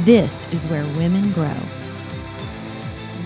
This 0.00 0.54
is 0.54 0.70
where 0.70 0.82
women 0.96 1.20
grow. 1.32 1.52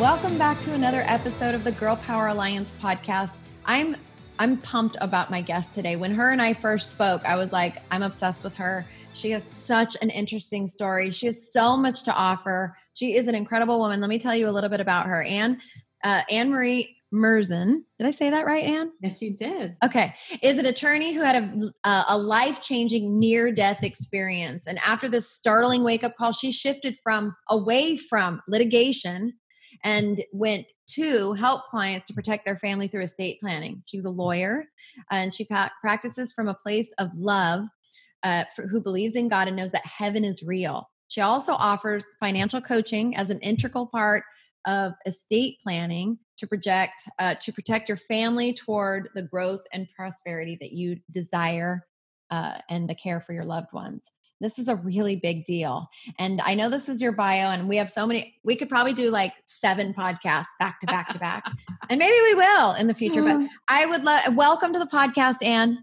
Welcome 0.00 0.36
back 0.36 0.59
to 0.62 0.74
another 0.74 1.02
episode 1.06 1.54
of 1.54 1.62
the 1.62 1.70
Girl 1.70 1.95
Power 1.95 2.27
Alliance 2.27 2.77
podcast. 2.82 3.38
I'm 3.64 3.96
I'm 4.40 4.56
pumped 4.59 4.96
about 5.00 5.30
my 5.30 5.42
guest 5.42 5.74
today. 5.74 5.95
When 5.95 6.12
her 6.12 6.32
and 6.32 6.42
I 6.42 6.54
first 6.54 6.90
spoke, 6.90 7.24
I 7.24 7.37
was 7.37 7.52
like, 7.52 7.76
I'm 7.92 8.02
obsessed 8.02 8.42
with 8.42 8.56
her. 8.56 8.84
She 9.14 9.30
has 9.30 9.45
such 9.45 9.96
an 10.02 10.10
interesting 10.10 10.66
story. 10.66 11.12
She 11.12 11.26
has 11.26 11.52
so 11.52 11.76
much 11.76 12.02
to 12.02 12.12
offer. 12.12 12.76
She 12.95 13.14
is 13.14 13.28
an 13.28 13.37
incredible 13.37 13.78
woman. 13.78 14.01
Let 14.01 14.10
me 14.10 14.18
tell 14.18 14.34
you 14.34 14.48
a 14.48 14.51
little 14.51 14.68
bit 14.68 14.80
about 14.80 15.06
her. 15.06 15.23
Anne 15.23 15.60
uh, 16.02 16.23
Anne 16.28 16.51
Marie 16.51 16.95
Murzin. 17.15 17.83
Did 17.98 18.06
I 18.06 18.10
say 18.10 18.30
that 18.30 18.46
right, 18.46 18.65
Anne? 18.65 18.92
Yes, 19.01 19.23
you 19.23 19.37
did. 19.37 19.77
Okay. 19.84 20.15
Is 20.42 20.59
an 20.59 20.66
attorney 20.66 21.15
who 21.15 21.23
had 21.23 21.73
a, 21.84 22.05
a 22.09 22.19
life 22.19 22.60
changing 22.60 23.19
near 23.19 23.52
death 23.52 23.82
experience. 23.82 24.66
And 24.66 24.79
after 24.84 25.09
this 25.09 25.30
startling 25.30 25.84
wake 25.84 26.05
up 26.05 26.16
call, 26.16 26.32
she 26.32 26.52
shifted 26.52 26.98
from 27.02 27.34
away 27.48 27.96
from 27.96 28.42
litigation 28.48 29.34
and 29.84 30.24
went 30.32 30.66
to 30.88 31.32
help 31.35 31.66
clients 31.66 32.09
to 32.09 32.15
protect 32.15 32.45
their 32.45 32.57
family 32.57 32.88
through 32.88 33.02
estate 33.02 33.38
planning. 33.41 33.82
She 33.87 33.96
was 33.96 34.04
a 34.04 34.10
lawyer 34.10 34.65
and 35.10 35.35
she 35.35 35.45
pa- 35.45 35.73
practices 35.80 36.32
from 36.32 36.48
a 36.48 36.54
place 36.54 36.93
of 36.98 37.10
love 37.15 37.66
uh, 38.23 38.45
for, 38.54 38.66
who 38.66 38.80
believes 38.80 39.16
in 39.16 39.29
God 39.29 39.48
and 39.48 39.57
knows 39.57 39.73
that 39.73 39.87
heaven 39.87 40.24
is 40.24 40.43
real. 40.43 40.88
She 41.09 41.20
also 41.20 41.52
offers 41.54 42.04
financial 42.18 42.60
coaching 42.60 43.16
as 43.16 43.30
an 43.30 43.38
integral 43.41 43.87
part 43.87 44.24
of 44.66 44.93
estate 45.07 45.59
planning 45.63 46.18
to 46.38 46.46
project 46.46 47.02
uh, 47.18 47.34
to 47.37 47.52
protect 47.52 47.88
your 47.88 47.96
family 47.96 48.52
toward 48.52 49.09
the 49.15 49.23
growth 49.23 49.62
and 49.73 49.88
prosperity 49.96 50.56
that 50.60 50.73
you 50.73 50.98
desire 51.10 51.87
uh, 52.30 52.59
and 52.68 52.88
the 52.88 52.95
care 52.95 53.20
for 53.20 53.32
your 53.32 53.45
loved 53.45 53.73
ones. 53.73 54.10
This 54.40 54.59
is 54.59 54.68
a 54.68 54.76
really 54.76 55.16
big 55.16 55.45
deal. 55.45 55.88
And 56.18 56.40
i 56.42 56.54
know 56.54 56.68
this 56.68 56.88
is 56.88 57.01
your 57.01 57.12
bio 57.12 57.51
and 57.51 57.68
we 57.68 57.76
have 57.76 57.90
so 57.90 58.07
many 58.07 58.34
we 58.45 58.57
could 58.57 58.68
probably 58.68 58.92
do 58.92 59.10
like 59.10 59.32
seven 59.46 59.95
podcasts 59.95 60.46
back 60.59 60.80
to 60.80 60.87
back 60.87 61.12
to 61.12 61.18
back 61.18 61.45
and 61.90 61.98
maybe 61.98 62.16
we 62.23 62.34
will 62.34 62.73
in 62.73 62.87
the 62.87 62.95
future 62.95 63.23
but 63.23 63.48
i 63.68 63.87
would 63.87 64.04
love 64.04 64.34
welcome 64.34 64.72
to 64.72 64.78
the 64.78 64.87
podcast 64.87 65.37
anne 65.42 65.78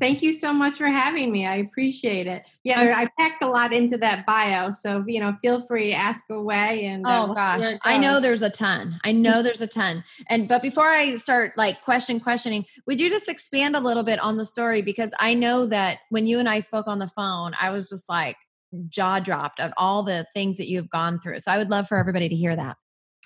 Thank 0.00 0.22
you 0.22 0.32
so 0.32 0.52
much 0.52 0.76
for 0.76 0.86
having 0.86 1.32
me. 1.32 1.46
I 1.46 1.56
appreciate 1.56 2.26
it. 2.26 2.44
Yeah, 2.64 2.84
there, 2.84 2.94
I 2.94 3.08
packed 3.18 3.42
a 3.42 3.48
lot 3.48 3.72
into 3.72 3.98
that 3.98 4.26
bio, 4.26 4.70
so 4.70 5.04
you 5.06 5.20
know, 5.20 5.36
feel 5.42 5.66
free 5.66 5.92
ask 5.92 6.24
away. 6.30 6.86
And 6.86 7.06
uh, 7.06 7.26
oh 7.28 7.34
gosh, 7.34 7.74
I 7.82 7.98
know 7.98 8.20
there's 8.20 8.42
a 8.42 8.50
ton. 8.50 8.98
I 9.04 9.12
know 9.12 9.42
there's 9.44 9.60
a 9.60 9.66
ton. 9.66 10.04
And 10.28 10.48
but 10.48 10.62
before 10.62 10.88
I 10.88 11.16
start 11.16 11.52
like 11.56 11.82
question 11.82 12.20
questioning, 12.20 12.64
would 12.86 13.00
you 13.00 13.10
just 13.10 13.28
expand 13.28 13.76
a 13.76 13.80
little 13.80 14.04
bit 14.04 14.20
on 14.20 14.36
the 14.36 14.44
story 14.44 14.82
because 14.82 15.10
I 15.18 15.34
know 15.34 15.66
that 15.66 15.98
when 16.10 16.26
you 16.26 16.38
and 16.38 16.48
I 16.48 16.60
spoke 16.60 16.86
on 16.86 16.98
the 16.98 17.08
phone, 17.08 17.52
I 17.60 17.70
was 17.70 17.88
just 17.88 18.08
like 18.08 18.36
jaw 18.88 19.18
dropped 19.18 19.60
at 19.60 19.72
all 19.76 20.02
the 20.02 20.26
things 20.34 20.58
that 20.58 20.68
you've 20.68 20.90
gone 20.90 21.20
through. 21.20 21.40
So 21.40 21.50
I 21.50 21.58
would 21.58 21.70
love 21.70 21.88
for 21.88 21.96
everybody 21.96 22.28
to 22.28 22.36
hear 22.36 22.54
that. 22.54 22.76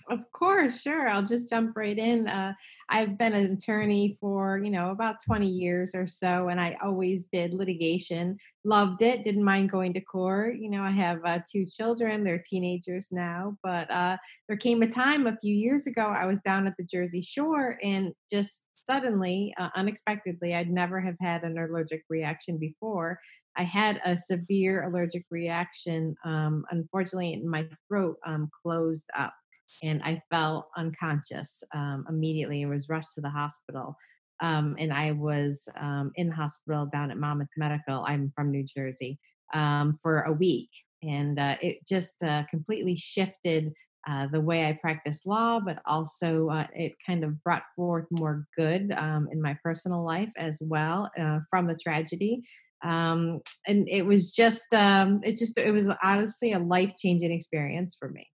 Of 0.08 0.31
course, 0.33 0.83
sure. 0.83 1.08
I'll 1.08 1.25
just 1.25 1.48
jump 1.50 1.77
right 1.77 1.98
in. 1.98 2.28
Uh, 2.28 2.55
I've 2.89 3.17
been 3.17 3.34
an 3.34 3.53
attorney 3.53 4.17
for, 4.20 4.58
you 4.58 4.70
know, 4.70 4.90
about 4.90 5.17
20 5.24 5.48
years 5.48 5.95
or 5.95 6.07
so, 6.07 6.48
and 6.48 6.61
I 6.61 6.77
always 6.83 7.27
did 7.27 7.55
litigation. 7.55 8.39
Loved 8.64 9.02
it, 9.02 9.24
didn't 9.24 9.45
mind 9.45 9.70
going 9.70 9.95
to 9.95 10.01
court. 10.01 10.57
You 10.57 10.70
know, 10.70 10.83
I 10.83 10.91
have 10.91 11.20
uh, 11.24 11.41
two 11.51 11.64
children, 11.67 12.24
they're 12.24 12.39
teenagers 12.39 13.08
now, 13.12 13.57
but 13.62 13.91
uh, 13.91 14.17
there 14.48 14.57
came 14.57 14.83
a 14.83 14.89
time 14.89 15.27
a 15.27 15.39
few 15.39 15.55
years 15.55 15.86
ago, 15.86 16.07
I 16.07 16.27
was 16.27 16.41
down 16.41 16.67
at 16.67 16.77
the 16.77 16.85
Jersey 16.85 17.23
Shore, 17.23 17.79
and 17.83 18.12
just 18.30 18.64
suddenly, 18.73 19.55
uh, 19.58 19.70
unexpectedly, 19.74 20.55
I'd 20.55 20.70
never 20.70 21.01
have 21.01 21.17
had 21.20 21.45
an 21.45 21.58
allergic 21.58 22.05
reaction 22.08 22.58
before. 22.58 23.18
I 23.57 23.64
had 23.64 24.01
a 24.05 24.17
severe 24.17 24.85
allergic 24.85 25.27
reaction. 25.30 26.17
Um, 26.24 26.64
unfortunately, 26.70 27.42
my 27.45 27.68
throat 27.89 28.17
um, 28.27 28.48
closed 28.62 29.08
up 29.17 29.35
and 29.83 30.02
I 30.02 30.22
fell 30.30 30.70
unconscious 30.77 31.62
um, 31.74 32.05
immediately 32.08 32.62
and 32.62 32.70
was 32.70 32.88
rushed 32.88 33.14
to 33.14 33.20
the 33.20 33.30
hospital. 33.30 33.96
Um, 34.40 34.77
and 34.78 34.92
I 34.92 35.12
was 35.12 35.68
um, 35.80 36.10
in 36.16 36.28
the 36.28 36.34
hospital 36.34 36.86
down 36.92 37.10
at 37.10 37.16
Monmouth 37.16 37.48
Medical. 37.56 38.05
I'm 38.06 38.32
from 38.34 38.50
New 38.50 38.64
Jersey 38.64 39.18
um, 39.55 39.94
for 40.02 40.22
a 40.22 40.32
week, 40.32 40.70
and 41.02 41.38
uh, 41.38 41.56
it 41.62 41.78
just 41.86 42.22
uh, 42.24 42.42
completely 42.50 42.96
shifted 42.96 43.72
uh, 44.08 44.27
the 44.27 44.40
way 44.40 44.66
I 44.66 44.72
practice 44.72 45.24
law, 45.24 45.61
but 45.61 45.78
also 45.86 46.48
uh, 46.48 46.66
it 46.74 46.94
kind 47.06 47.22
of 47.22 47.40
brought 47.44 47.62
forth 47.77 48.06
more 48.11 48.46
good 48.58 48.92
um, 48.96 49.28
in 49.30 49.40
my 49.40 49.56
personal 49.62 50.05
life 50.05 50.30
as 50.36 50.61
well 50.64 51.08
uh, 51.20 51.38
from 51.48 51.68
the 51.68 51.77
tragedy. 51.77 52.42
Um, 52.84 53.42
and 53.68 53.88
it 53.88 54.05
was 54.05 54.32
just, 54.32 54.66
it 54.72 55.36
just, 55.36 55.56
it 55.56 55.72
was 55.72 55.88
honestly 56.02 56.50
a 56.50 56.58
life 56.58 56.94
changing 56.98 57.30
experience 57.30 57.96
for 57.96 58.08
me. 58.08 58.31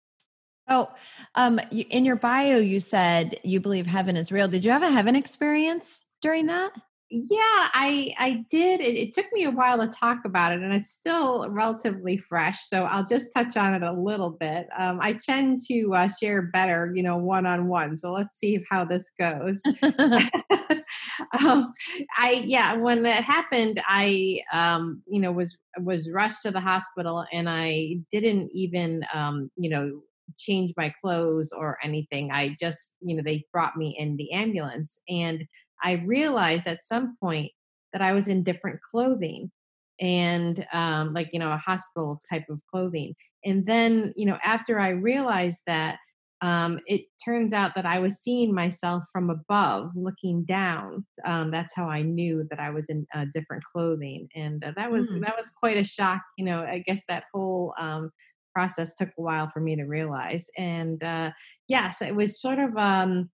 Oh, 0.68 0.90
um, 1.36 1.60
you, 1.72 1.86
in 1.90 2.06
your 2.06 2.16
bio, 2.16 2.58
you 2.58 2.80
said 2.80 3.40
you 3.44 3.60
believe 3.60 3.86
heaven 3.86 4.16
is 4.18 4.32
real. 4.32 4.48
Did 4.48 4.66
you 4.66 4.72
have 4.72 4.84
a 4.84 4.90
heaven 4.90 5.16
experience 5.16 6.16
during 6.22 6.48
that? 6.48 6.72
Yeah, 7.12 7.38
I 7.40 8.16
I 8.18 8.44
did. 8.50 8.82
It, 8.82 8.98
it, 8.98 9.14
took 9.14 9.28
me 9.32 9.44
a 9.44 9.52
while 9.52 9.78
to 9.78 9.88
talk 9.88 10.26
about 10.26 10.54
it, 10.54 10.62
and 10.62 10.74
it's 10.74 10.92
still 10.92 11.48
relatively 11.50 12.18
fresh. 12.18 12.66
So 12.66 12.86
I'll 12.86 13.06
just 13.06 13.32
touch 13.32 13.56
on 13.56 13.76
it 13.76 13.84
a 13.84 13.94
little 13.94 14.32
bit. 14.32 14.68
Um, 14.76 14.98
I 15.00 15.14
tend 15.14 15.60
to 15.68 15.94
uh, 15.94 16.08
share 16.08 16.42
better, 16.42 16.92
you 16.96 17.04
know, 17.04 17.16
one 17.16 17.46
on 17.46 17.68
one. 17.68 17.96
So 18.00 18.12
let's 18.12 18.40
see 18.40 18.66
how 18.72 18.86
this 18.86 19.12
goes. 19.20 19.62
um, 21.40 21.74
I 22.18 22.44
yeah, 22.44 22.74
when 22.74 23.04
that 23.04 23.24
happened, 23.24 23.82
I 23.86 24.42
um, 24.52 25.04
you 25.08 25.22
know 25.22 25.32
was 25.32 25.60
was 25.80 26.10
rushed 26.10 26.42
to 26.42 26.52
the 26.52 26.60
hospital, 26.60 27.24
and 27.32 27.48
I 27.48 27.98
didn't 28.12 28.50
even 28.52 29.06
um, 29.14 29.52
you 29.58 29.70
know 29.70 30.02
change 30.38 30.74
my 30.78 30.94
clothes 31.04 31.52
or 31.52 31.78
anything. 31.84 32.30
I 32.32 32.56
just, 32.60 32.96
you 33.02 33.16
know, 33.16 33.24
they 33.24 33.46
brought 33.52 33.78
me 33.78 33.96
in 33.98 34.18
the 34.18 34.32
ambulance. 34.32 35.02
And 35.10 35.46
I 35.84 36.04
realized 36.06 36.68
at 36.68 36.84
some 36.84 37.16
point 37.22 37.52
that 37.94 38.02
I 38.02 38.14
was 38.14 38.28
in 38.28 38.44
different 38.44 38.80
clothing 38.92 39.52
and 40.00 40.66
um, 40.74 41.14
like, 41.14 41.30
you 41.32 41.40
know, 41.40 41.52
a 41.52 41.58
hospital 41.58 42.22
type 42.30 42.46
of 42.50 42.60
clothing. 42.72 43.14
And 43.46 43.66
then, 43.66 44.14
you 44.16 44.26
know, 44.26 44.38
after 44.44 44.80
I 44.80 44.90
realized 44.90 45.62
that, 45.68 45.98
um, 46.42 46.80
it 46.86 47.06
turns 47.24 47.54
out 47.54 47.76
that 47.76 47.86
I 47.86 48.00
was 48.00 48.20
seeing 48.20 48.54
myself 48.54 49.04
from 49.14 49.30
above, 49.30 49.92
looking 49.96 50.44
down. 50.44 51.06
Um, 51.24 51.50
that's 51.50 51.74
how 51.74 51.90
I 51.90 52.02
knew 52.02 52.46
that 52.50 52.60
I 52.60 52.72
was 52.72 52.90
in 52.90 53.08
uh, 53.16 53.26
different 53.34 53.64
clothing, 53.74 54.28
and 54.36 54.64
uh, 54.64 54.74
that 54.76 54.92
was 54.92 55.10
mm. 55.10 55.22
that 55.22 55.36
was 55.38 55.50
quite 55.50 55.78
a 55.78 55.84
shock. 55.84 56.22
You 56.38 56.46
know, 56.46 56.62
I 56.62 56.84
guess 56.86 57.04
that 57.08 57.24
whole 57.34 57.74
um, 57.80 58.12
process 58.56 58.96
took 58.96 59.10
a 59.10 59.22
while 59.22 59.50
for 59.54 59.60
me 59.60 59.76
to 59.76 59.84
realize. 59.84 60.50
And 60.58 61.04
uh, 61.04 61.32
yes, 61.68 62.02
it 62.02 62.16
was 62.16 62.42
sort 62.42 62.60
of 62.60 62.76
um, 62.78 63.30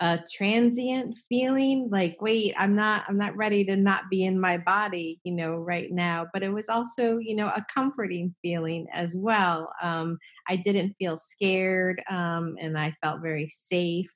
a 0.00 0.18
transient 0.30 1.16
feeling 1.28 1.88
like 1.90 2.16
wait 2.20 2.54
i'm 2.58 2.74
not 2.74 3.04
i'm 3.08 3.16
not 3.16 3.34
ready 3.34 3.64
to 3.64 3.76
not 3.76 4.02
be 4.10 4.24
in 4.24 4.38
my 4.38 4.58
body 4.58 5.18
you 5.24 5.32
know 5.32 5.54
right 5.54 5.90
now 5.90 6.26
but 6.34 6.42
it 6.42 6.50
was 6.50 6.68
also 6.68 7.16
you 7.16 7.34
know 7.34 7.46
a 7.46 7.64
comforting 7.72 8.34
feeling 8.42 8.86
as 8.92 9.16
well 9.16 9.72
um, 9.82 10.18
i 10.48 10.56
didn't 10.56 10.94
feel 10.98 11.16
scared 11.16 12.02
um, 12.10 12.56
and 12.60 12.78
i 12.78 12.94
felt 13.02 13.22
very 13.22 13.48
safe 13.48 14.10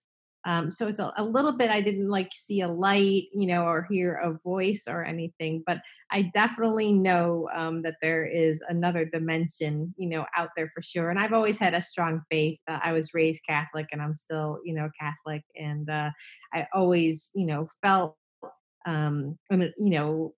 um, 0.47 0.71
so 0.71 0.89
it's 0.89 1.01
a, 1.01 1.13
a, 1.19 1.25
little 1.25 1.53
bit, 1.53 1.71
I 1.71 1.81
didn't 1.81 2.09
like 2.09 2.31
see 2.33 2.63
a 2.63 2.69
light, 2.69 3.25
you 3.35 3.47
know, 3.47 3.65
or 3.65 3.87
hear 3.91 4.15
a 4.15 4.33
voice 4.33 4.85
or 4.89 5.05
anything, 5.05 5.63
but 5.67 5.83
I 6.11 6.31
definitely 6.33 6.93
know 6.93 7.49
um, 7.55 7.83
that 7.83 7.97
there 8.01 8.25
is 8.25 8.63
another 8.69 9.05
dimension, 9.05 9.95
you 9.99 10.09
know, 10.09 10.25
out 10.35 10.51
there 10.57 10.71
for 10.71 10.81
sure. 10.81 11.11
And 11.11 11.19
I've 11.19 11.35
always 11.35 11.59
had 11.59 11.75
a 11.75 11.83
strong 11.83 12.23
faith. 12.31 12.59
Uh, 12.67 12.81
I 12.83 12.93
was 12.93 13.13
raised 13.13 13.43
Catholic 13.47 13.89
and 13.93 14.01
I'm 14.01 14.15
still, 14.15 14.61
you 14.65 14.75
know, 14.75 14.89
Catholic. 14.99 15.43
And 15.57 15.89
uh, 15.91 16.11
I 16.55 16.67
always, 16.73 17.31
you 17.35 17.47
know, 17.47 17.69
felt, 17.83 18.17
um, 18.87 19.39
you 19.51 19.71
know, 19.79 20.33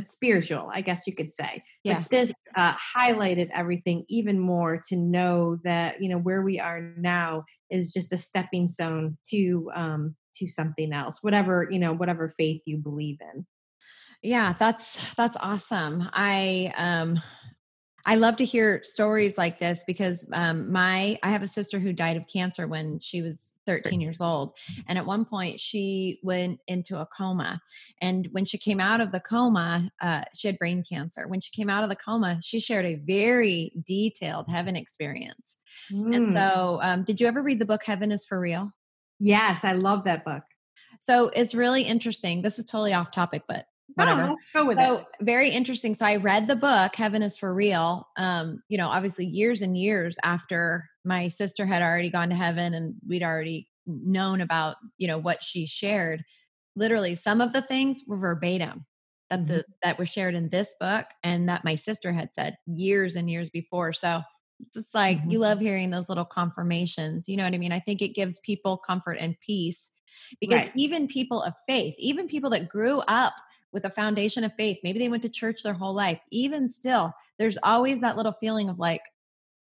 spiritual, 0.00 0.70
I 0.72 0.80
guess 0.80 1.06
you 1.06 1.14
could 1.14 1.30
say. 1.30 1.62
Yeah. 1.84 2.00
But 2.00 2.10
this 2.10 2.32
uh, 2.56 2.74
highlighted 2.96 3.50
everything 3.52 4.04
even 4.08 4.38
more 4.38 4.80
to 4.88 4.96
know 4.96 5.58
that 5.64 6.02
you 6.02 6.08
know 6.08 6.18
where 6.18 6.42
we 6.42 6.58
are 6.60 6.80
now 6.96 7.44
is 7.70 7.92
just 7.92 8.12
a 8.12 8.18
stepping 8.18 8.68
stone 8.68 9.16
to 9.30 9.70
um, 9.74 10.16
to 10.36 10.48
something 10.48 10.92
else, 10.92 11.22
whatever 11.22 11.68
you 11.70 11.78
know, 11.78 11.92
whatever 11.92 12.32
faith 12.36 12.62
you 12.64 12.78
believe 12.78 13.18
in. 13.20 13.46
Yeah, 14.22 14.54
that's 14.58 15.14
that's 15.14 15.36
awesome. 15.40 16.08
I 16.12 16.72
um 16.76 17.20
I 18.06 18.14
love 18.14 18.36
to 18.36 18.44
hear 18.44 18.82
stories 18.84 19.36
like 19.36 19.58
this 19.58 19.82
because 19.84 20.28
um, 20.32 20.70
my 20.70 21.18
I 21.24 21.30
have 21.30 21.42
a 21.42 21.48
sister 21.48 21.80
who 21.80 21.92
died 21.92 22.16
of 22.16 22.28
cancer 22.28 22.68
when 22.68 23.00
she 23.00 23.20
was 23.20 23.52
13 23.66 24.00
years 24.00 24.20
old, 24.20 24.52
and 24.86 24.96
at 24.96 25.04
one 25.04 25.24
point 25.24 25.58
she 25.58 26.20
went 26.22 26.60
into 26.68 27.00
a 27.00 27.06
coma. 27.06 27.60
And 28.00 28.28
when 28.30 28.44
she 28.44 28.58
came 28.58 28.78
out 28.78 29.00
of 29.00 29.10
the 29.10 29.18
coma, 29.18 29.90
uh, 30.00 30.22
she 30.32 30.46
had 30.46 30.56
brain 30.56 30.84
cancer. 30.88 31.26
When 31.26 31.40
she 31.40 31.50
came 31.50 31.68
out 31.68 31.82
of 31.82 31.90
the 31.90 31.96
coma, 31.96 32.38
she 32.42 32.60
shared 32.60 32.86
a 32.86 32.94
very 32.94 33.72
detailed 33.84 34.46
heaven 34.48 34.76
experience. 34.76 35.60
Mm. 35.92 36.16
And 36.16 36.32
so, 36.32 36.78
um, 36.82 37.02
did 37.02 37.20
you 37.20 37.26
ever 37.26 37.42
read 37.42 37.58
the 37.58 37.66
book 37.66 37.82
Heaven 37.84 38.12
is 38.12 38.24
for 38.24 38.38
Real? 38.38 38.70
Yes, 39.18 39.64
I 39.64 39.72
love 39.72 40.04
that 40.04 40.24
book. 40.24 40.44
So 41.00 41.28
it's 41.34 41.54
really 41.54 41.82
interesting. 41.82 42.42
This 42.42 42.58
is 42.58 42.66
totally 42.66 42.94
off 42.94 43.10
topic, 43.10 43.42
but 43.48 43.66
whatever. 43.94 44.34
go 44.54 44.66
with 44.66 44.78
so, 44.78 44.98
it. 44.98 45.06
very 45.20 45.50
interesting. 45.50 45.94
So 45.94 46.06
I 46.06 46.16
read 46.16 46.48
the 46.48 46.56
book, 46.56 46.94
Heaven 46.96 47.22
is 47.22 47.38
for 47.38 47.52
Real. 47.54 48.08
Um, 48.16 48.62
you 48.68 48.78
know, 48.78 48.88
obviously 48.88 49.26
years 49.26 49.62
and 49.62 49.76
years 49.76 50.18
after 50.22 50.88
my 51.04 51.28
sister 51.28 51.66
had 51.66 51.82
already 51.82 52.10
gone 52.10 52.30
to 52.30 52.34
heaven 52.34 52.74
and 52.74 52.94
we'd 53.06 53.22
already 53.22 53.68
known 53.86 54.40
about, 54.40 54.76
you 54.98 55.06
know, 55.06 55.18
what 55.18 55.42
she 55.42 55.66
shared. 55.66 56.24
Literally, 56.74 57.14
some 57.14 57.40
of 57.40 57.52
the 57.52 57.62
things 57.62 58.02
were 58.06 58.18
verbatim 58.18 58.84
that 59.30 59.40
mm-hmm. 59.40 59.48
the 59.48 59.64
that 59.82 59.98
were 59.98 60.06
shared 60.06 60.34
in 60.34 60.48
this 60.48 60.74
book 60.78 61.06
and 61.22 61.48
that 61.48 61.64
my 61.64 61.74
sister 61.74 62.12
had 62.12 62.30
said 62.34 62.56
years 62.66 63.16
and 63.16 63.30
years 63.30 63.48
before. 63.50 63.92
So 63.92 64.22
it's 64.60 64.74
just 64.74 64.94
like 64.94 65.18
mm-hmm. 65.18 65.30
you 65.30 65.38
love 65.38 65.60
hearing 65.60 65.90
those 65.90 66.08
little 66.08 66.24
confirmations. 66.24 67.28
You 67.28 67.36
know 67.36 67.44
what 67.44 67.54
I 67.54 67.58
mean? 67.58 67.72
I 67.72 67.80
think 67.80 68.02
it 68.02 68.14
gives 68.14 68.40
people 68.40 68.76
comfort 68.76 69.18
and 69.20 69.38
peace 69.40 69.92
because 70.40 70.60
right. 70.60 70.72
even 70.76 71.08
people 71.08 71.42
of 71.42 71.54
faith, 71.66 71.94
even 71.98 72.28
people 72.28 72.50
that 72.50 72.68
grew 72.68 73.00
up 73.00 73.34
with 73.76 73.84
a 73.84 73.90
foundation 73.90 74.42
of 74.42 74.54
faith, 74.54 74.78
maybe 74.82 74.98
they 74.98 75.10
went 75.10 75.22
to 75.22 75.28
church 75.28 75.62
their 75.62 75.74
whole 75.74 75.92
life, 75.92 76.18
even 76.30 76.70
still, 76.70 77.12
there's 77.38 77.58
always 77.62 78.00
that 78.00 78.16
little 78.16 78.32
feeling 78.40 78.70
of 78.70 78.78
like, 78.78 79.02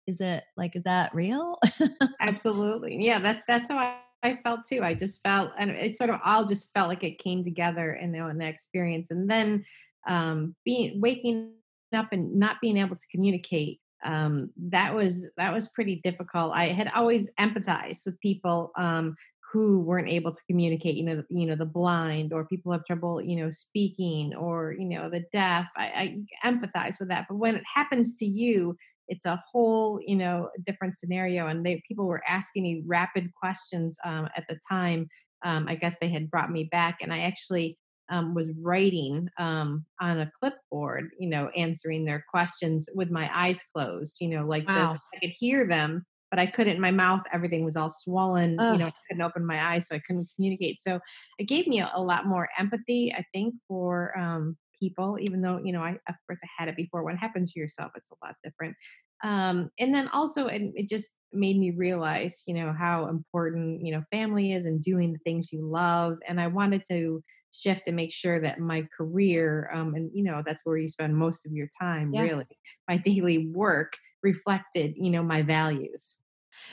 is 0.07 0.22
it 0.22 0.46
like, 0.56 0.78
is 0.78 0.84
that 0.84 1.13
real? 1.13 1.60
Absolutely. 2.22 2.96
Yeah, 3.06 3.19
that, 3.19 3.44
that's 3.46 3.68
how 3.68 3.78
I, 3.78 3.98
I 4.24 4.40
felt 4.42 4.62
too. 4.63 4.84
I 4.84 4.94
just 4.94 5.22
felt, 5.22 5.51
and 5.57 5.69
it 5.69 5.98
sort 5.98 6.12
of 6.12 6.22
all 6.24 6.46
just 6.46 6.74
felt 6.74 6.88
like 6.88 7.04
it 7.04 7.19
came 7.19 7.44
together, 7.44 8.00
know, 8.07 8.30
in 8.30 8.38
that 8.38 8.54
experience. 8.54 9.12
And 9.12 9.30
then 9.30 9.66
um, 10.07 10.56
being 10.63 11.01
waking 11.01 11.56
up 11.94 12.13
and 12.13 12.38
not 12.40 12.62
being 12.62 12.78
able 12.78 12.96
to 12.96 13.07
communicate 13.12 13.81
um, 14.06 14.51
that 14.69 14.96
was 14.96 15.28
that 15.36 15.54
was 15.54 15.68
pretty 15.68 16.00
difficult. 16.06 16.54
I 16.56 16.68
had 16.68 16.90
always 16.96 17.30
empathized 17.38 18.06
with 18.06 18.18
people 18.22 18.72
um, 18.78 19.18
who 19.51 19.80
weren't 19.80 20.10
able 20.10 20.31
to 20.31 20.42
communicate 20.48 20.96
you 20.96 21.04
know 21.04 21.24
you 21.30 21.46
know 21.46 21.56
the 21.56 21.66
blind 21.66 22.34
or 22.34 22.46
people 22.46 22.72
have 22.72 22.86
trouble 22.86 23.22
you 23.22 23.36
know 23.36 23.50
speaking 23.50 24.34
or 24.36 24.74
you 24.78 24.86
know 24.86 25.10
the 25.10 25.24
deaf 25.34 25.66
I, 25.75 26.22
I 26.44 26.50
empathize 26.50 27.00
with 27.00 27.10
that 27.10 27.25
but 27.28 27.36
when 27.36 27.56
it 27.56 27.63
happens 27.75 28.16
to 28.18 28.25
you 28.25 28.75
it's 29.07 29.25
a 29.25 29.44
whole 29.51 30.00
you 30.06 30.16
know 30.16 30.50
different 30.66 30.96
scenario 30.96 31.48
and 31.48 31.66
they 31.66 31.81
people 31.88 32.06
were 32.06 32.24
asking 32.28 32.63
me 32.63 32.84
rapid 32.86 33.31
questions 33.34 33.98
um, 34.06 34.30
at 34.38 34.46
the 34.48 34.60
time 34.69 35.07
um, 35.44 35.66
i 35.68 35.75
guess 35.75 35.96
they 36.00 36.10
had 36.10 36.30
brought 36.30 36.51
me 36.51 36.66
back 36.66 37.00
and 37.01 37.13
i 37.13 37.19
actually 37.19 37.78
um, 38.12 38.34
was 38.34 38.51
writing 38.60 39.30
um, 39.38 39.86
on 40.00 40.19
a 40.19 40.31
clipboard 40.40 41.10
you 41.19 41.30
know 41.30 41.50
answering 41.50 42.06
their 42.06 42.24
questions 42.30 42.88
with 42.94 43.10
my 43.10 43.30
eyes 43.34 43.63
closed 43.75 44.18
you 44.22 44.28
know 44.30 44.46
like 44.46 44.68
wow. 44.68 44.94
this 44.94 45.01
i 45.16 45.19
could 45.19 45.34
hear 45.38 45.68
them 45.68 46.06
but 46.30 46.40
I 46.40 46.46
couldn't. 46.46 46.80
My 46.80 46.92
mouth, 46.92 47.22
everything 47.34 47.66
was 47.66 47.76
all 47.76 47.90
swollen. 47.90 48.58
Ugh. 48.60 48.74
You 48.74 48.80
know, 48.80 48.88
I 48.88 48.94
couldn't 49.08 49.24
open 49.24 49.46
my 49.46 49.62
eyes, 49.62 49.88
so 49.88 49.96
I 49.96 50.02
couldn't 50.06 50.30
communicate. 50.36 50.80
So 50.80 51.00
it 51.38 51.46
gave 51.46 51.68
me 51.68 51.80
a, 51.80 51.92
a 51.94 52.02
lot 52.02 52.26
more 52.26 52.48
empathy, 52.58 53.14
I 53.14 53.24
think, 53.34 53.56
for 53.68 54.18
um, 54.18 54.58
people. 54.80 55.18
Even 55.20 55.42
though 55.42 55.60
you 55.64 55.74
know, 55.74 55.81
I 55.81 55.92
of 56.08 56.16
course 56.28 56.40
I 56.44 56.48
had 56.58 56.70
it 56.70 56.76
before. 56.76 57.04
When 57.04 57.16
it 57.16 57.20
happens 57.20 57.54
to 57.54 57.60
yourself, 57.60 57.92
it's 57.96 58.12
a 58.12 58.26
lot 58.26 58.36
different. 58.44 58.76
Um, 59.22 59.70
and 59.80 59.94
then 59.94 60.08
also, 60.10 60.48
it, 60.48 60.62
it 60.76 60.88
just 60.88 61.10
made 61.34 61.60
me 61.60 61.72
realize, 61.72 62.44
you 62.48 62.54
know, 62.54 62.74
how 62.78 63.08
important 63.08 63.86
you 63.86 63.94
know 63.94 64.04
family 64.12 64.54
is 64.54 64.66
and 64.66 64.82
doing 64.82 65.14
the 65.14 65.20
things 65.20 65.52
you 65.52 65.66
love. 65.66 66.18
And 66.28 66.40
I 66.40 66.48
wanted 66.48 66.84
to 66.90 67.24
shift 67.52 67.88
and 67.88 67.96
make 67.96 68.14
sure 68.14 68.40
that 68.40 68.60
my 68.60 68.88
career 68.96 69.72
um, 69.74 69.96
and 69.96 70.12
you 70.14 70.24
know 70.24 70.44
that's 70.46 70.62
where 70.66 70.78
you 70.78 70.88
spend 70.88 71.16
most 71.16 71.48
of 71.48 71.52
your 71.52 71.68
time 71.82 72.12
yeah. 72.14 72.22
really 72.22 72.46
my 72.88 72.96
daily 72.98 73.48
work 73.48 73.94
reflected 74.24 74.94
you 74.98 75.10
know 75.10 75.24
my 75.24 75.42
values. 75.42 76.18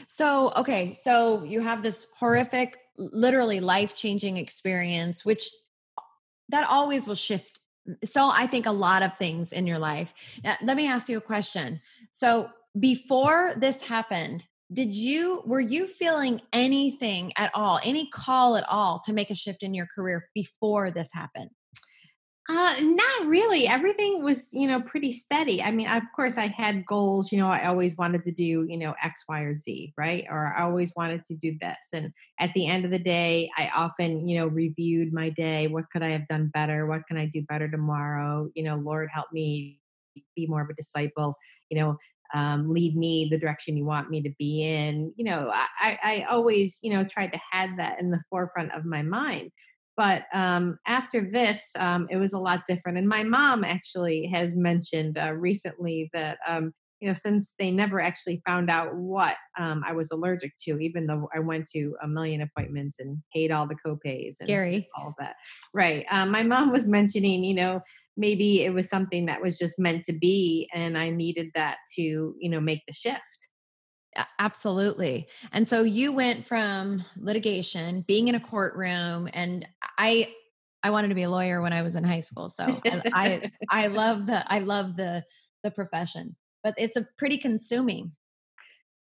So 0.09 0.53
okay 0.57 0.95
so 0.95 1.45
you 1.45 1.61
have 1.61 1.83
this 1.83 2.09
horrific 2.19 2.79
literally 2.97 3.61
life-changing 3.61 4.37
experience 4.39 5.25
which 5.25 5.51
that 6.49 6.67
always 6.69 7.07
will 7.07 7.15
shift 7.15 7.61
so 8.03 8.31
i 8.33 8.47
think 8.47 8.65
a 8.67 8.73
lot 8.73 9.03
of 9.03 9.17
things 9.17 9.53
in 9.53 9.67
your 9.67 9.79
life. 9.79 10.15
Now, 10.43 10.57
let 10.63 10.77
me 10.77 10.89
ask 10.89 11.09
you 11.09 11.19
a 11.19 11.21
question. 11.21 11.81
So 12.11 12.49
before 12.79 13.55
this 13.57 13.83
happened 13.83 14.45
did 14.73 14.95
you 14.95 15.43
were 15.47 15.61
you 15.61 15.87
feeling 15.87 16.41
anything 16.53 17.33
at 17.37 17.51
all 17.55 17.79
any 17.85 18.09
call 18.09 18.57
at 18.57 18.69
all 18.69 19.01
to 19.05 19.13
make 19.13 19.31
a 19.31 19.35
shift 19.35 19.63
in 19.63 19.75
your 19.75 19.87
career 19.95 20.29
before 20.35 20.91
this 20.91 21.09
happened 21.13 21.51
uh, 22.49 22.75
not 22.81 23.27
really. 23.27 23.67
Everything 23.67 24.23
was, 24.23 24.51
you 24.53 24.69
know, 24.69 24.81
pretty 24.81 25.11
steady. 25.11 25.63
I 25.63 25.73
mean, 25.73 25.89
of 25.89 26.03
course, 26.15 26.39
I 26.39 26.47
had 26.47 26.87
goals. 26.87 27.33
You 27.33 27.39
know, 27.39 27.49
I 27.49 27.67
always 27.67 27.97
wanted 27.97 28.25
to 28.25 28.33
do, 28.33 28.67
you 28.69 28.79
know, 28.79 28.95
X, 29.03 29.25
Y, 29.29 29.41
or 29.41 29.55
Z, 29.55 29.93
right? 29.99 30.25
Or 30.31 30.55
I 30.57 30.63
always 30.63 30.93
wanted 30.97 31.27
to 31.27 31.35
do 31.35 31.57
this. 31.61 31.77
And 31.93 32.13
at 32.39 32.53
the 32.55 32.67
end 32.67 32.85
of 32.85 32.93
the 32.93 32.99
day, 33.01 33.51
I 33.57 33.71
often, 33.75 34.29
you 34.29 34.39
know, 34.39 34.47
reviewed 34.47 35.13
my 35.13 35.31
day. 35.31 35.67
What 35.67 35.91
could 35.91 36.03
I 36.03 36.11
have 36.11 36.29
done 36.29 36.51
better? 36.55 36.87
What 36.87 37.07
can 37.09 37.17
I 37.17 37.27
do 37.27 37.43
better 37.43 37.69
tomorrow? 37.69 38.49
You 38.55 38.63
know, 38.63 38.77
Lord, 38.77 39.09
help 39.13 39.27
me 39.33 39.81
be 40.37 40.47
more 40.47 40.63
of 40.63 40.71
a 40.71 40.75
disciple. 40.75 41.35
You 41.69 41.81
know, 41.81 41.97
um, 42.35 42.73
lead 42.73 42.97
me 42.97 43.29
the 43.31 43.39
direction 43.39 43.77
you 43.77 43.85
want 43.85 44.11
me 44.11 44.23
to 44.23 44.31
be 44.39 44.63
in. 44.63 45.13
You 45.17 45.25
know, 45.25 45.51
I, 45.53 45.99
I 46.03 46.27
always, 46.31 46.79
you 46.83 46.93
know, 46.93 47.05
tried 47.05 47.33
to 47.33 47.41
have 47.51 47.77
that 47.79 48.01
in 48.01 48.11
the 48.11 48.23
forefront 48.31 48.73
of 48.73 48.85
my 48.85 49.03
mind. 49.03 49.51
But 49.97 50.25
um, 50.33 50.79
after 50.87 51.21
this, 51.21 51.71
um, 51.79 52.07
it 52.11 52.17
was 52.17 52.33
a 52.33 52.39
lot 52.39 52.67
different. 52.67 52.99
And 52.99 53.09
my 53.09 53.25
mom 53.25 53.65
actually 53.65 54.31
has 54.33 54.51
mentioned 54.55 55.19
uh, 55.19 55.33
recently 55.35 56.11
that, 56.13 56.39
um, 56.47 56.73
you 57.01 57.09
know, 57.09 57.15
since 57.15 57.55
they 57.59 57.71
never 57.71 58.01
actually 58.01 58.43
found 58.47 58.71
out 58.71 58.95
what 58.95 59.37
um, 59.59 59.83
I 59.87 59.93
was 59.93 60.11
allergic 60.11 60.53
to, 60.65 60.79
even 60.79 61.07
though 61.07 61.29
I 61.35 61.41
went 61.41 61.69
to 61.75 61.95
a 62.03 62.09
million 62.09 62.41
appointments 62.43 62.97
and 62.99 63.19
paid 63.35 63.51
all 63.51 63.67
the 63.67 63.77
copays 63.87 64.37
and 64.41 64.49
Gary. 64.49 64.89
all 64.99 65.09
of 65.09 65.15
that. 65.19 65.37
Right. 65.75 66.07
Um, 66.11 66.31
my 66.31 66.43
mom 66.43 66.73
was 66.73 66.89
mentioning, 66.89 67.45
you 67.45 67.55
know, 67.55 67.81
maybe 68.17 68.65
it 68.65 68.73
was 68.73 68.89
something 68.89 69.27
that 69.27 69.43
was 69.43 69.59
just 69.59 69.79
meant 69.79 70.05
to 70.05 70.13
be 70.13 70.69
and 70.75 70.97
I 70.97 71.11
needed 71.11 71.51
that 71.55 71.79
to, 71.97 72.03
you 72.03 72.49
know, 72.49 72.61
make 72.61 72.83
the 72.87 72.95
shift. 72.95 73.23
Absolutely. 74.39 75.29
And 75.53 75.69
so 75.69 75.83
you 75.83 76.13
went 76.13 76.47
from 76.47 77.05
litigation, 77.17 78.03
being 78.03 78.29
in 78.29 78.35
a 78.35 78.41
courtroom, 78.41 79.29
and 79.33 79.67
I 79.99 80.33
I 80.83 80.91
wanted 80.91 81.09
to 81.09 81.15
be 81.15 81.25
a 81.25 81.31
lawyer 81.31 81.61
when 81.61 81.73
I 81.73 81.83
was 81.83 81.97
in 81.97 82.05
high 82.05 82.21
school. 82.21 82.49
So 82.49 82.81
I, 83.13 83.51
I, 83.71 83.87
love 83.89 84.27
the 84.27 84.45
I 84.53 84.61
love 84.61 84.97
the 84.97 85.25
the 85.65 85.71
profession, 85.71 86.37
but 86.63 86.75
it's 86.79 86.97
a 86.97 87.07
pretty 87.19 87.39
consuming. 87.39 88.13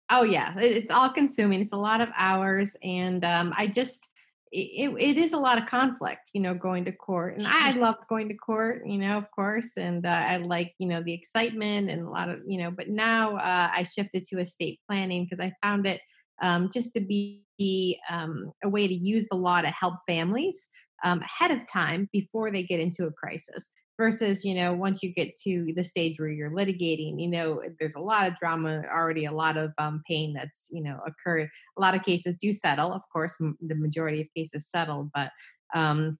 Oh 0.09 0.23
yeah, 0.23 0.53
it's 0.57 0.91
all 0.91 1.09
consuming. 1.09 1.61
It's 1.61 1.73
a 1.73 1.77
lot 1.77 1.99
of 1.99 2.09
hours, 2.15 2.77
and 2.83 3.25
um, 3.25 3.53
I 3.57 3.67
just 3.67 4.07
it, 4.53 4.93
it 4.99 5.17
is 5.17 5.33
a 5.33 5.37
lot 5.37 5.57
of 5.57 5.65
conflict, 5.65 6.29
you 6.33 6.41
know, 6.41 6.53
going 6.53 6.85
to 6.85 6.91
court. 6.91 7.37
And 7.37 7.47
I 7.47 7.71
loved 7.77 8.07
going 8.07 8.29
to 8.29 8.35
court, 8.35 8.83
you 8.85 8.99
know, 8.99 9.17
of 9.17 9.25
course. 9.31 9.71
And 9.77 10.05
uh, 10.05 10.09
I 10.09 10.37
like, 10.37 10.73
you 10.77 10.87
know, 10.87 11.01
the 11.03 11.13
excitement 11.13 11.89
and 11.89 12.03
a 12.03 12.09
lot 12.09 12.29
of, 12.29 12.39
you 12.45 12.59
know, 12.59 12.69
but 12.69 12.87
now 12.87 13.35
uh, 13.37 13.69
I 13.73 13.83
shifted 13.83 14.25
to 14.25 14.39
estate 14.39 14.79
planning 14.87 15.23
because 15.25 15.39
I 15.39 15.53
found 15.63 15.87
it 15.87 16.01
um, 16.41 16.69
just 16.71 16.93
to 16.93 17.01
be 17.01 17.99
um, 18.09 18.51
a 18.63 18.69
way 18.69 18.87
to 18.87 18.93
use 18.93 19.27
the 19.27 19.37
law 19.37 19.61
to 19.61 19.67
help 19.67 19.95
families 20.07 20.67
um, 21.03 21.21
ahead 21.21 21.51
of 21.51 21.69
time 21.69 22.07
before 22.11 22.51
they 22.51 22.63
get 22.63 22.79
into 22.79 23.07
a 23.07 23.11
crisis 23.11 23.69
versus 23.97 24.43
you 24.43 24.55
know 24.55 24.73
once 24.73 25.03
you 25.03 25.13
get 25.13 25.35
to 25.35 25.71
the 25.75 25.83
stage 25.83 26.19
where 26.19 26.29
you're 26.29 26.51
litigating 26.51 27.21
you 27.21 27.29
know 27.29 27.61
there's 27.79 27.95
a 27.95 27.99
lot 27.99 28.27
of 28.27 28.35
drama 28.37 28.83
already 28.91 29.25
a 29.25 29.31
lot 29.31 29.57
of 29.57 29.71
um, 29.77 30.01
pain 30.07 30.33
that's 30.33 30.67
you 30.71 30.81
know 30.81 30.99
occurred 31.05 31.49
a 31.77 31.81
lot 31.81 31.95
of 31.95 32.03
cases 32.03 32.35
do 32.35 32.51
settle 32.51 32.91
of 32.91 33.01
course 33.11 33.35
m- 33.39 33.57
the 33.61 33.75
majority 33.75 34.21
of 34.21 34.27
cases 34.35 34.69
settle 34.69 35.09
but 35.13 35.31
um, 35.75 36.17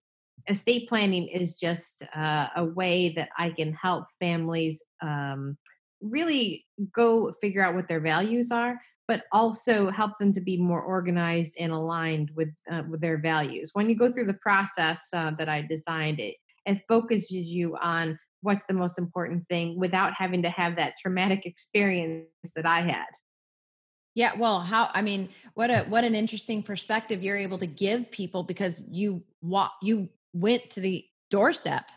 estate 0.48 0.88
planning 0.90 1.28
is 1.28 1.58
just 1.58 2.04
uh, 2.16 2.48
a 2.56 2.66
way 2.66 3.10
that 3.10 3.30
i 3.38 3.50
can 3.50 3.74
help 3.74 4.06
families 4.20 4.82
um, 5.02 5.58
really 6.02 6.66
go 6.94 7.32
figure 7.42 7.62
out 7.62 7.76
what 7.76 7.88
their 7.88 8.02
values 8.02 8.52
are 8.52 8.80
but 9.06 9.24
also 9.34 9.90
help 9.90 10.18
them 10.18 10.32
to 10.32 10.40
be 10.40 10.58
more 10.58 10.82
organized 10.82 11.54
and 11.60 11.74
aligned 11.74 12.32
with 12.36 12.48
uh, 12.72 12.84
with 12.90 13.02
their 13.02 13.18
values. 13.18 13.72
When 13.74 13.90
you 13.90 13.98
go 13.98 14.10
through 14.10 14.28
the 14.28 14.34
process 14.36 15.08
uh, 15.14 15.32
that 15.38 15.50
i 15.50 15.62
designed 15.62 16.22
it 16.22 16.36
it 16.66 16.82
focuses 16.88 17.48
you 17.48 17.78
on 17.82 18.18
what's 18.42 18.64
the 18.66 18.74
most 18.74 19.00
important 19.00 19.48
thing 19.50 19.80
without 19.80 20.14
having 20.18 20.44
to 20.44 20.50
have 20.50 20.76
that 20.76 20.96
traumatic 21.02 21.46
experience 21.46 22.28
that 22.56 22.66
I 22.66 22.82
had. 22.82 23.08
Yeah, 24.16 24.34
well, 24.38 24.60
how 24.60 24.92
I 24.94 25.02
mean, 25.02 25.30
what 25.56 25.72
a 25.72 25.80
what 25.86 26.04
an 26.04 26.14
interesting 26.14 26.62
perspective 26.62 27.24
you're 27.24 27.38
able 27.38 27.58
to 27.58 27.66
give 27.66 28.12
people 28.12 28.44
because 28.44 28.88
you 28.92 29.24
walk 29.42 29.74
you 29.82 30.10
went 30.34 30.70
to 30.72 30.82
the 30.82 31.04
doorstep. 31.32 31.90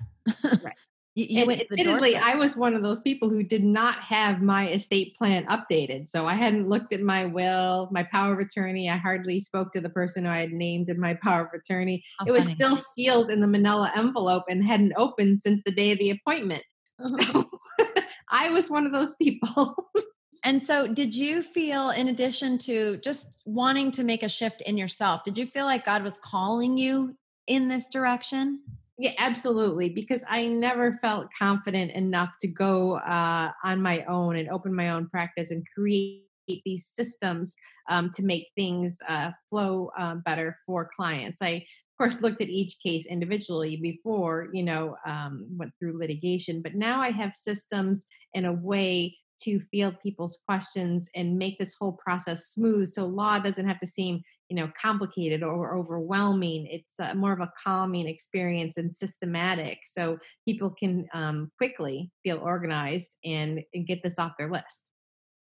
right. 0.62 0.75
You, 1.16 1.26
you 1.30 1.46
went 1.46 1.62
admittedly, 1.62 2.14
I 2.14 2.35
was 2.35 2.56
one 2.56 2.75
of 2.75 2.82
those 2.82 3.00
people 3.00 3.30
who 3.30 3.42
did 3.42 3.64
not 3.64 3.96
have 4.00 4.42
my 4.42 4.68
estate 4.68 5.16
plan 5.16 5.46
updated. 5.46 6.11
So 6.11 6.26
I 6.26 6.35
hadn't 6.35 6.68
looked 6.68 6.92
at 6.92 7.00
my 7.00 7.25
will, 7.25 7.88
my 7.90 8.02
power 8.02 8.35
of 8.35 8.38
attorney. 8.38 8.90
I 8.90 8.96
hardly 8.96 9.40
spoke 9.40 9.73
to 9.73 9.80
the 9.80 9.88
person 9.88 10.26
who 10.26 10.30
I 10.30 10.40
had 10.40 10.52
named 10.52 10.90
in 10.90 11.00
my 11.00 11.14
power 11.23 11.46
of 11.46 11.58
attorney. 11.58 12.04
How 12.18 12.26
it 12.26 12.32
was 12.32 12.44
still 12.44 12.76
sealed 12.76 13.30
in 13.30 13.40
the 13.40 13.46
manila 13.46 13.90
envelope 13.96 14.44
and 14.50 14.62
hadn't 14.62 14.92
opened 14.99 15.40
since 15.40 15.62
the 15.64 15.70
day 15.70 15.92
of 15.92 15.99
the 15.99 16.11
appointment. 16.11 16.62
So 17.06 17.49
I 18.30 18.50
was 18.50 18.70
one 18.70 18.85
of 18.85 18.92
those 18.92 19.14
people. 19.14 19.75
and 20.44 20.66
so, 20.66 20.87
did 20.87 21.14
you 21.14 21.42
feel, 21.42 21.90
in 21.90 22.08
addition 22.08 22.58
to 22.58 22.99
just 22.99 23.40
wanting 23.46 23.90
to 23.92 24.04
make 24.04 24.23
a 24.23 24.28
shift 24.28 24.61
in 24.61 24.76
yourself, 24.76 25.25
did 25.25 25.38
you 25.38 25.46
feel 25.46 25.64
like 25.64 25.87
God 25.87 26.02
was 26.02 26.18
calling 26.18 26.76
you 26.76 27.16
in 27.46 27.68
this 27.68 27.88
direction? 27.88 28.61
Yeah, 28.98 29.12
absolutely. 29.18 29.90
Because 29.90 30.24
I 30.26 30.46
never 30.46 30.98
felt 31.02 31.28
confident 31.38 31.92
enough 31.92 32.30
to 32.40 32.48
go 32.48 32.96
uh, 32.96 33.50
on 33.62 33.82
my 33.82 34.02
own 34.04 34.36
and 34.36 34.48
open 34.48 34.74
my 34.74 34.90
own 34.90 35.08
practice 35.08 35.50
and 35.50 35.66
create 35.74 36.22
these 36.64 36.86
systems 36.86 37.56
um, 37.90 38.10
to 38.14 38.22
make 38.22 38.48
things 38.56 38.96
uh, 39.08 39.32
flow 39.50 39.90
um, 39.98 40.22
better 40.24 40.56
for 40.64 40.88
clients. 40.96 41.42
I, 41.42 41.48
of 41.48 41.98
course, 41.98 42.22
looked 42.22 42.40
at 42.40 42.48
each 42.48 42.76
case 42.82 43.06
individually 43.06 43.76
before, 43.76 44.48
you 44.52 44.62
know, 44.62 44.96
um, 45.06 45.46
went 45.56 45.72
through 45.78 45.98
litigation, 45.98 46.62
but 46.62 46.74
now 46.74 47.00
I 47.00 47.10
have 47.10 47.32
systems 47.34 48.06
in 48.32 48.46
a 48.46 48.52
way 48.52 49.16
to 49.42 49.60
field 49.60 49.96
people's 50.02 50.42
questions 50.48 51.10
and 51.14 51.36
make 51.36 51.58
this 51.58 51.74
whole 51.78 51.92
process 51.92 52.46
smooth 52.46 52.88
so 52.88 53.04
law 53.04 53.38
doesn't 53.38 53.68
have 53.68 53.80
to 53.80 53.86
seem 53.86 54.22
you 54.48 54.56
know 54.56 54.70
complicated 54.80 55.42
or 55.42 55.76
overwhelming. 55.76 56.66
It's 56.66 56.94
uh, 57.00 57.14
more 57.14 57.32
of 57.32 57.40
a 57.40 57.52
calming 57.62 58.08
experience 58.08 58.76
and 58.76 58.94
systematic 58.94 59.78
so 59.86 60.18
people 60.46 60.70
can 60.70 61.06
um, 61.14 61.50
quickly 61.58 62.10
feel 62.24 62.38
organized 62.38 63.16
and, 63.24 63.60
and 63.74 63.86
get 63.86 64.02
this 64.02 64.18
off 64.18 64.32
their 64.38 64.50
list. 64.50 64.90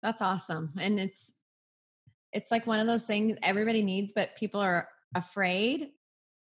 That's 0.01 0.21
awesome 0.21 0.71
and 0.79 0.99
it's 0.99 1.35
it's 2.31 2.51
like 2.51 2.67
one 2.67 2.79
of 2.79 2.87
those 2.87 3.05
things 3.05 3.37
everybody 3.43 3.81
needs 3.81 4.13
but 4.15 4.35
people 4.37 4.61
are 4.61 4.87
afraid 5.15 5.89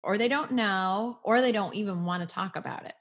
or 0.04 0.18
they 0.18 0.28
don't 0.28 0.52
know 0.52 1.20
or 1.24 1.42
they 1.42 1.52
don't 1.52 1.76
even 1.76 2.06
want 2.06 2.22
to 2.22 2.34
talk 2.34 2.56
about 2.56 2.86
it 2.86 2.94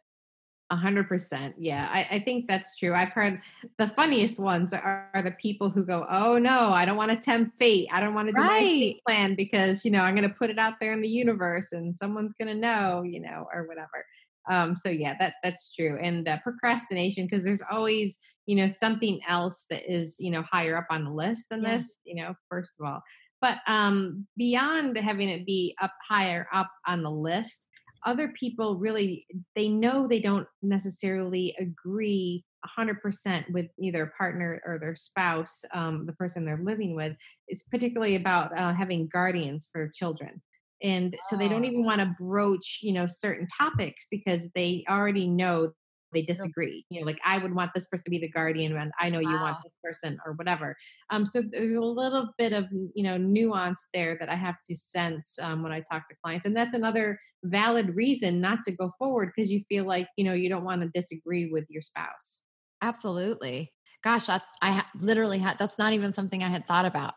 a 0.70 0.76
hundred 0.76 1.08
percent. 1.08 1.54
Yeah, 1.58 1.88
I, 1.90 2.06
I, 2.12 2.18
think 2.18 2.48
that's 2.48 2.78
true. 2.78 2.94
I've 2.94 3.10
heard 3.10 3.40
the 3.78 3.88
funniest 3.88 4.38
ones 4.38 4.72
are, 4.72 5.10
are, 5.14 5.22
the 5.22 5.32
people 5.32 5.68
who 5.68 5.84
go, 5.84 6.06
"Oh 6.10 6.38
no, 6.38 6.70
I 6.70 6.84
don't 6.84 6.96
want 6.96 7.10
to 7.10 7.16
tempt 7.16 7.58
fate. 7.58 7.88
I 7.92 8.00
don't 8.00 8.14
want 8.14 8.28
to 8.28 8.34
do 8.34 8.40
right. 8.40 8.96
my 9.06 9.12
plan 9.12 9.34
because 9.34 9.84
you 9.84 9.90
know 9.90 10.02
I'm 10.02 10.14
going 10.14 10.28
to 10.28 10.34
put 10.34 10.50
it 10.50 10.58
out 10.58 10.74
there 10.80 10.92
in 10.92 11.02
the 11.02 11.08
universe 11.08 11.72
and 11.72 11.96
someone's 11.96 12.32
going 12.32 12.48
to 12.48 12.54
know, 12.54 13.02
you 13.02 13.20
know, 13.20 13.46
or 13.52 13.66
whatever." 13.66 14.04
Um, 14.50 14.76
so 14.76 14.88
yeah, 14.88 15.14
that 15.20 15.34
that's 15.42 15.74
true. 15.74 15.98
And 16.00 16.28
uh, 16.28 16.38
procrastination 16.42 17.24
because 17.26 17.44
there's 17.44 17.62
always 17.70 18.18
you 18.46 18.56
know 18.56 18.68
something 18.68 19.20
else 19.28 19.66
that 19.70 19.90
is 19.90 20.16
you 20.18 20.30
know 20.30 20.44
higher 20.50 20.76
up 20.76 20.86
on 20.90 21.04
the 21.04 21.12
list 21.12 21.46
than 21.50 21.62
yeah. 21.62 21.76
this. 21.76 21.98
You 22.04 22.16
know, 22.16 22.34
first 22.48 22.72
of 22.80 22.86
all, 22.86 23.02
but 23.40 23.58
um, 23.66 24.26
beyond 24.36 24.96
having 24.96 25.28
it 25.28 25.44
be 25.44 25.76
up 25.80 25.92
higher 26.08 26.48
up 26.52 26.70
on 26.86 27.02
the 27.02 27.10
list 27.10 27.66
other 28.04 28.28
people 28.28 28.76
really 28.76 29.26
they 29.54 29.68
know 29.68 30.06
they 30.06 30.20
don't 30.20 30.46
necessarily 30.62 31.54
agree 31.58 32.44
100% 32.78 33.50
with 33.52 33.66
either 33.78 34.12
partner 34.16 34.60
or 34.66 34.78
their 34.78 34.96
spouse 34.96 35.64
um, 35.72 36.06
the 36.06 36.12
person 36.14 36.44
they're 36.44 36.60
living 36.62 36.94
with 36.94 37.14
is 37.48 37.64
particularly 37.70 38.16
about 38.16 38.56
uh, 38.58 38.72
having 38.72 39.08
guardians 39.08 39.68
for 39.72 39.90
children 39.94 40.40
and 40.82 41.16
so 41.28 41.36
they 41.36 41.48
don't 41.48 41.64
oh. 41.64 41.68
even 41.68 41.84
want 41.84 42.00
to 42.00 42.14
broach 42.18 42.80
you 42.82 42.92
know 42.92 43.06
certain 43.06 43.46
topics 43.58 44.06
because 44.10 44.48
they 44.54 44.84
already 44.88 45.28
know 45.28 45.70
they 46.14 46.22
disagree. 46.22 46.84
You 46.88 47.00
know, 47.00 47.06
like 47.06 47.18
I 47.24 47.38
would 47.38 47.54
want 47.54 47.72
this 47.74 47.86
person 47.86 48.04
to 48.04 48.10
be 48.10 48.18
the 48.18 48.30
guardian, 48.30 48.76
and 48.76 48.92
I 48.98 49.10
know 49.10 49.20
wow. 49.22 49.30
you 49.30 49.36
want 49.36 49.56
this 49.62 49.76
person, 49.82 50.18
or 50.24 50.32
whatever. 50.32 50.76
Um, 51.10 51.26
so 51.26 51.42
there's 51.42 51.76
a 51.76 51.80
little 51.80 52.30
bit 52.38 52.52
of 52.52 52.66
you 52.94 53.02
know 53.02 53.16
nuance 53.16 53.88
there 53.92 54.16
that 54.20 54.30
I 54.30 54.36
have 54.36 54.56
to 54.68 54.76
sense 54.76 55.38
um, 55.42 55.62
when 55.62 55.72
I 55.72 55.82
talk 55.90 56.08
to 56.08 56.14
clients, 56.24 56.46
and 56.46 56.56
that's 56.56 56.74
another 56.74 57.18
valid 57.42 57.94
reason 57.94 58.40
not 58.40 58.60
to 58.64 58.72
go 58.72 58.92
forward 58.98 59.32
because 59.34 59.50
you 59.50 59.62
feel 59.68 59.84
like 59.84 60.08
you 60.16 60.24
know 60.24 60.32
you 60.32 60.48
don't 60.48 60.64
want 60.64 60.82
to 60.82 60.88
disagree 60.94 61.50
with 61.50 61.64
your 61.68 61.82
spouse. 61.82 62.42
Absolutely. 62.80 63.72
Gosh, 64.02 64.28
I, 64.28 64.40
I 64.60 64.72
ha- 64.72 64.90
literally 65.00 65.38
had 65.38 65.58
that's 65.58 65.78
not 65.78 65.94
even 65.94 66.12
something 66.12 66.42
I 66.42 66.48
had 66.48 66.66
thought 66.66 66.84
about. 66.84 67.14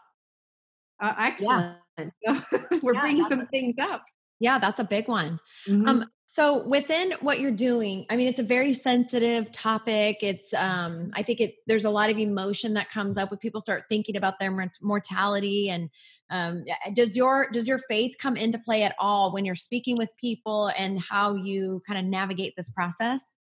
Uh, 1.02 1.14
excellent. 1.20 1.78
Yeah. 2.22 2.40
we're 2.82 2.94
yeah, 2.94 3.02
bringing 3.02 3.26
some 3.26 3.46
things 3.48 3.76
up. 3.80 4.04
Yeah, 4.40 4.60
that's 4.60 4.80
a 4.80 4.84
big 4.84 5.08
one. 5.08 5.40
Mm-hmm. 5.68 5.88
Um, 5.88 6.06
so 6.30 6.68
within 6.68 7.14
what 7.22 7.40
you're 7.40 7.52
doing, 7.52 8.06
I 8.10 8.18
mean, 8.18 8.28
it's 8.28 8.40
a 8.40 8.44
very 8.44 8.74
sensitive 8.74 9.50
topic. 9.54 10.18
It's, 10.22 10.54
um, 10.54 11.10
I 11.14 11.24
think 11.24 11.40
it, 11.40 11.56
there's 11.68 11.86
a 11.86 11.90
lot 11.90 12.10
of 12.10 12.18
emotion 12.18 12.74
that 12.74 12.92
comes 12.92 13.18
up 13.18 13.32
when 13.32 13.40
people 13.40 13.62
start 13.62 13.86
thinking 13.88 14.18
about 14.18 14.38
their 14.38 14.72
mortality 14.82 15.70
and, 15.70 15.90
um, 16.30 16.66
does 16.94 17.16
your, 17.16 17.50
does 17.52 17.66
your 17.66 17.80
faith 17.90 18.18
come 18.20 18.36
into 18.36 18.60
play 18.60 18.84
at 18.84 18.94
all 19.00 19.32
when 19.32 19.46
you're 19.46 19.56
speaking 19.56 19.96
with 19.96 20.10
people 20.18 20.70
and 20.78 21.00
how 21.00 21.36
you 21.36 21.82
kind 21.88 21.98
of 21.98 22.04
navigate 22.04 22.54
this 22.58 22.70
process? 22.70 23.32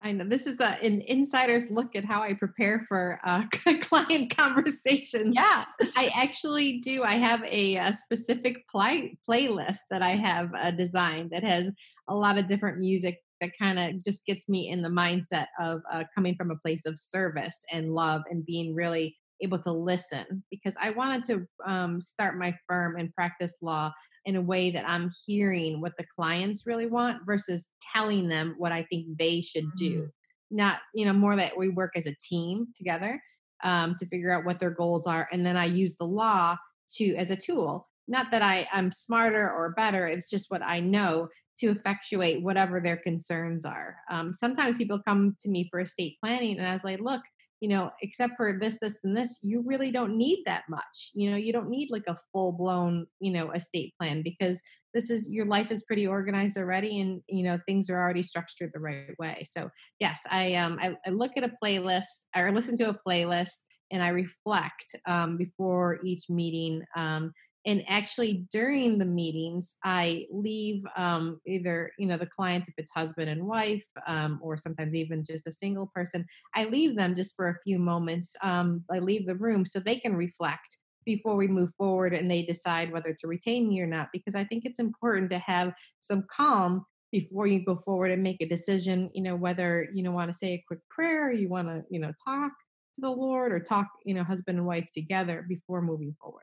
I 0.00 0.12
know 0.12 0.24
this 0.24 0.46
is 0.46 0.60
a, 0.60 0.82
an 0.82 1.02
insider's 1.08 1.70
look 1.70 1.96
at 1.96 2.04
how 2.04 2.22
I 2.22 2.34
prepare 2.34 2.84
for 2.88 3.18
uh, 3.24 3.44
client 3.80 4.34
conversations. 4.36 5.34
Yeah, 5.34 5.64
I 5.96 6.10
actually 6.14 6.78
do. 6.78 7.02
I 7.02 7.14
have 7.14 7.42
a, 7.44 7.76
a 7.76 7.92
specific 7.92 8.68
play, 8.68 9.18
playlist 9.28 9.80
that 9.90 10.02
I 10.02 10.10
have 10.10 10.50
uh, 10.54 10.70
designed 10.70 11.30
that 11.30 11.42
has 11.42 11.70
a 12.06 12.14
lot 12.14 12.38
of 12.38 12.46
different 12.46 12.78
music 12.78 13.18
that 13.40 13.50
kind 13.60 13.78
of 13.78 14.04
just 14.04 14.24
gets 14.26 14.48
me 14.48 14.68
in 14.68 14.82
the 14.82 14.88
mindset 14.88 15.46
of 15.58 15.80
uh, 15.92 16.04
coming 16.14 16.34
from 16.36 16.50
a 16.50 16.56
place 16.56 16.86
of 16.86 16.98
service 16.98 17.64
and 17.72 17.92
love 17.92 18.22
and 18.30 18.46
being 18.46 18.74
really 18.74 19.16
able 19.40 19.58
to 19.60 19.72
listen 19.72 20.42
because 20.50 20.74
I 20.80 20.90
wanted 20.90 21.24
to 21.24 21.46
um, 21.64 22.00
start 22.00 22.38
my 22.38 22.56
firm 22.68 22.96
and 22.96 23.14
practice 23.14 23.56
law 23.62 23.92
in 24.24 24.36
a 24.36 24.42
way 24.42 24.70
that 24.70 24.88
I'm 24.88 25.10
hearing 25.26 25.80
what 25.80 25.96
the 25.96 26.06
clients 26.16 26.66
really 26.66 26.86
want 26.86 27.24
versus 27.24 27.68
telling 27.94 28.28
them 28.28 28.54
what 28.58 28.72
I 28.72 28.82
think 28.82 29.06
they 29.18 29.40
should 29.40 29.70
do. 29.76 30.02
Mm. 30.02 30.10
Not, 30.50 30.80
you 30.94 31.06
know, 31.06 31.12
more 31.12 31.36
that 31.36 31.56
we 31.56 31.68
work 31.68 31.92
as 31.96 32.06
a 32.06 32.16
team 32.16 32.68
together 32.76 33.22
um, 33.64 33.96
to 33.98 34.06
figure 34.06 34.30
out 34.30 34.44
what 34.44 34.60
their 34.60 34.70
goals 34.70 35.06
are. 35.06 35.28
And 35.32 35.46
then 35.46 35.56
I 35.56 35.66
use 35.66 35.96
the 35.96 36.04
law 36.04 36.56
to 36.96 37.14
as 37.16 37.30
a 37.30 37.36
tool. 37.36 37.88
Not 38.06 38.30
that 38.30 38.42
I, 38.42 38.66
I'm 38.72 38.90
smarter 38.90 39.50
or 39.50 39.74
better, 39.76 40.06
it's 40.06 40.30
just 40.30 40.50
what 40.50 40.62
I 40.64 40.80
know 40.80 41.28
to 41.58 41.68
effectuate 41.68 42.42
whatever 42.42 42.80
their 42.80 42.96
concerns 42.96 43.64
are. 43.64 43.96
Um, 44.10 44.32
sometimes 44.32 44.78
people 44.78 45.00
come 45.06 45.36
to 45.40 45.48
me 45.50 45.68
for 45.70 45.80
estate 45.80 46.16
planning, 46.22 46.58
and 46.58 46.66
I 46.66 46.72
was 46.72 46.84
like, 46.84 47.00
look, 47.00 47.20
you 47.60 47.68
know, 47.68 47.90
except 48.02 48.34
for 48.36 48.58
this, 48.60 48.78
this, 48.80 49.00
and 49.04 49.16
this, 49.16 49.38
you 49.42 49.62
really 49.66 49.90
don't 49.90 50.16
need 50.16 50.44
that 50.46 50.64
much. 50.68 51.10
You 51.14 51.30
know, 51.30 51.36
you 51.36 51.52
don't 51.52 51.68
need 51.68 51.90
like 51.90 52.06
a 52.06 52.18
full 52.32 52.52
blown, 52.52 53.06
you 53.20 53.32
know, 53.32 53.50
estate 53.50 53.94
plan 53.98 54.22
because 54.22 54.60
this 54.94 55.10
is 55.10 55.28
your 55.30 55.46
life 55.46 55.70
is 55.70 55.84
pretty 55.84 56.06
organized 56.06 56.56
already 56.56 57.00
and 57.00 57.20
you 57.28 57.44
know 57.44 57.58
things 57.66 57.90
are 57.90 58.00
already 58.00 58.22
structured 58.22 58.70
the 58.72 58.80
right 58.80 59.16
way 59.18 59.44
so 59.48 59.70
yes 60.00 60.20
i 60.30 60.54
um 60.54 60.78
i, 60.80 60.96
I 61.06 61.10
look 61.10 61.32
at 61.36 61.44
a 61.44 61.52
playlist 61.62 62.06
or 62.36 62.50
listen 62.52 62.76
to 62.78 62.88
a 62.88 62.98
playlist 63.06 63.58
and 63.90 64.02
i 64.02 64.08
reflect 64.08 64.96
um, 65.06 65.36
before 65.36 65.98
each 66.04 66.24
meeting 66.28 66.82
um, 66.96 67.32
and 67.66 67.84
actually 67.88 68.46
during 68.50 68.98
the 68.98 69.04
meetings 69.04 69.76
i 69.84 70.26
leave 70.30 70.82
um, 70.96 71.40
either 71.46 71.92
you 71.98 72.06
know 72.06 72.16
the 72.16 72.26
clients 72.26 72.68
if 72.68 72.74
it's 72.78 72.92
husband 72.94 73.28
and 73.28 73.44
wife 73.44 73.84
um, 74.06 74.38
or 74.42 74.56
sometimes 74.56 74.94
even 74.94 75.24
just 75.24 75.46
a 75.46 75.52
single 75.52 75.90
person 75.94 76.24
i 76.54 76.64
leave 76.64 76.96
them 76.96 77.14
just 77.14 77.36
for 77.36 77.48
a 77.48 77.58
few 77.64 77.78
moments 77.78 78.34
um, 78.42 78.84
i 78.92 78.98
leave 78.98 79.26
the 79.26 79.36
room 79.36 79.64
so 79.64 79.78
they 79.78 79.96
can 79.96 80.14
reflect 80.14 80.78
before 81.04 81.36
we 81.36 81.48
move 81.48 81.70
forward 81.78 82.12
and 82.14 82.30
they 82.30 82.42
decide 82.42 82.92
whether 82.92 83.14
to 83.18 83.26
retain 83.26 83.68
me 83.68 83.80
or 83.80 83.86
not 83.86 84.08
because 84.12 84.34
i 84.34 84.44
think 84.44 84.64
it's 84.64 84.78
important 84.78 85.30
to 85.30 85.38
have 85.38 85.72
some 86.00 86.24
calm 86.30 86.84
before 87.10 87.46
you 87.46 87.64
go 87.64 87.76
forward 87.76 88.10
and 88.10 88.22
make 88.22 88.40
a 88.40 88.48
decision 88.48 89.10
you 89.14 89.22
know 89.22 89.34
whether 89.36 89.88
you 89.94 90.02
know 90.02 90.12
want 90.12 90.30
to 90.30 90.36
say 90.36 90.52
a 90.52 90.64
quick 90.66 90.80
prayer 90.90 91.32
you 91.32 91.48
want 91.48 91.66
to 91.66 91.82
you 91.90 91.98
know 91.98 92.12
talk 92.26 92.52
to 92.94 93.00
the 93.00 93.10
lord 93.10 93.52
or 93.52 93.60
talk 93.60 93.86
you 94.04 94.14
know 94.14 94.22
husband 94.22 94.58
and 94.58 94.66
wife 94.66 94.86
together 94.92 95.44
before 95.48 95.80
moving 95.80 96.14
forward 96.20 96.42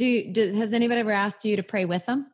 do, 0.00 0.32
do 0.32 0.52
has 0.54 0.72
anybody 0.72 1.00
ever 1.00 1.12
asked 1.12 1.44
you 1.44 1.56
to 1.56 1.62
pray 1.62 1.84
with 1.84 2.06
them? 2.06 2.26